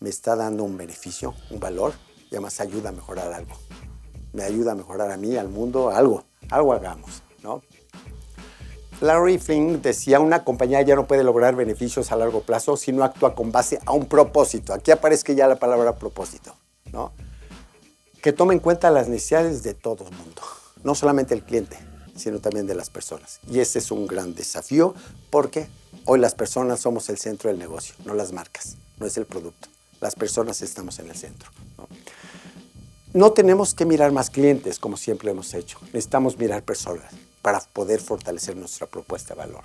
me 0.00 0.08
está 0.08 0.36
dando 0.36 0.64
un 0.64 0.78
beneficio, 0.78 1.34
un 1.50 1.60
valor 1.60 1.92
y 2.30 2.36
además 2.36 2.60
ayuda 2.60 2.88
a 2.88 2.92
mejorar 2.92 3.30
algo. 3.30 3.58
Me 4.32 4.42
ayuda 4.42 4.72
a 4.72 4.74
mejorar 4.74 5.10
a 5.10 5.18
mí, 5.18 5.36
al 5.36 5.50
mundo, 5.50 5.90
algo, 5.90 6.24
algo 6.48 6.72
hagamos, 6.72 7.22
¿no? 7.42 7.62
Larry 9.00 9.38
Flynn 9.38 9.82
decía, 9.82 10.20
una 10.20 10.44
compañía 10.44 10.82
ya 10.82 10.96
no 10.96 11.06
puede 11.06 11.24
lograr 11.24 11.56
beneficios 11.56 12.12
a 12.12 12.16
largo 12.16 12.40
plazo 12.42 12.76
si 12.76 12.92
no 12.92 13.04
actúa 13.04 13.34
con 13.34 13.52
base 13.52 13.80
a 13.84 13.92
un 13.92 14.06
propósito. 14.06 14.72
Aquí 14.72 14.90
aparece 14.90 15.34
ya 15.34 15.46
la 15.46 15.56
palabra 15.56 15.96
propósito, 15.96 16.54
¿no? 16.92 17.12
Que 18.22 18.32
tome 18.32 18.54
en 18.54 18.60
cuenta 18.60 18.90
las 18.90 19.08
necesidades 19.08 19.62
de 19.62 19.74
todo 19.74 20.06
el 20.08 20.16
mundo 20.16 20.42
no 20.84 20.94
solamente 20.94 21.34
el 21.34 21.42
cliente, 21.42 21.76
sino 22.14 22.38
también 22.38 22.66
de 22.66 22.76
las 22.76 22.90
personas. 22.90 23.40
Y 23.50 23.58
ese 23.58 23.80
es 23.80 23.90
un 23.90 24.06
gran 24.06 24.34
desafío 24.34 24.94
porque 25.30 25.66
hoy 26.04 26.20
las 26.20 26.34
personas 26.34 26.78
somos 26.80 27.08
el 27.08 27.18
centro 27.18 27.50
del 27.50 27.58
negocio, 27.58 27.96
no 28.04 28.14
las 28.14 28.32
marcas, 28.32 28.76
no 28.98 29.06
es 29.06 29.16
el 29.16 29.24
producto. 29.24 29.68
Las 30.00 30.14
personas 30.14 30.62
estamos 30.62 30.98
en 30.98 31.08
el 31.08 31.16
centro. 31.16 31.50
¿no? 31.78 31.88
no 33.14 33.32
tenemos 33.32 33.74
que 33.74 33.86
mirar 33.86 34.12
más 34.12 34.30
clientes 34.30 34.78
como 34.78 34.96
siempre 34.96 35.30
hemos 35.30 35.52
hecho, 35.54 35.78
necesitamos 35.86 36.38
mirar 36.38 36.62
personas 36.62 37.12
para 37.44 37.60
poder 37.60 38.00
fortalecer 38.00 38.56
nuestra 38.56 38.86
propuesta 38.86 39.34
de 39.34 39.40
valor. 39.40 39.64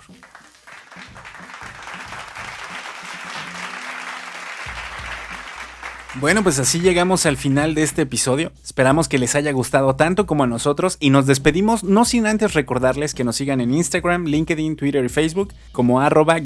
Bueno, 6.16 6.42
pues 6.42 6.58
así 6.58 6.80
llegamos 6.80 7.24
al 7.24 7.38
final 7.38 7.74
de 7.74 7.82
este 7.82 8.02
episodio. 8.02 8.52
Esperamos 8.62 9.08
que 9.08 9.18
les 9.18 9.34
haya 9.34 9.50
gustado 9.52 9.96
tanto 9.96 10.26
como 10.26 10.44
a 10.44 10.46
nosotros 10.46 10.98
y 11.00 11.08
nos 11.08 11.24
despedimos 11.24 11.82
no 11.82 12.04
sin 12.04 12.26
antes 12.26 12.52
recordarles 12.52 13.14
que 13.14 13.24
nos 13.24 13.36
sigan 13.36 13.62
en 13.62 13.72
Instagram, 13.72 14.26
LinkedIn, 14.26 14.76
Twitter 14.76 15.02
y 15.02 15.08
Facebook 15.08 15.54
como 15.72 16.02
arroba. 16.02 16.36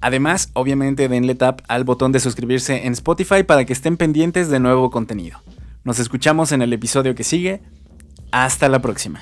Además, 0.00 0.50
obviamente 0.52 1.08
denle 1.08 1.34
tap 1.34 1.62
al 1.66 1.82
botón 1.82 2.12
de 2.12 2.20
suscribirse 2.20 2.86
en 2.86 2.92
Spotify 2.92 3.42
para 3.42 3.64
que 3.64 3.72
estén 3.72 3.96
pendientes 3.96 4.48
de 4.48 4.60
nuevo 4.60 4.92
contenido. 4.92 5.42
Nos 5.82 5.98
escuchamos 5.98 6.52
en 6.52 6.62
el 6.62 6.72
episodio 6.72 7.16
que 7.16 7.24
sigue. 7.24 7.62
Hasta 8.30 8.68
la 8.68 8.80
próxima. 8.80 9.20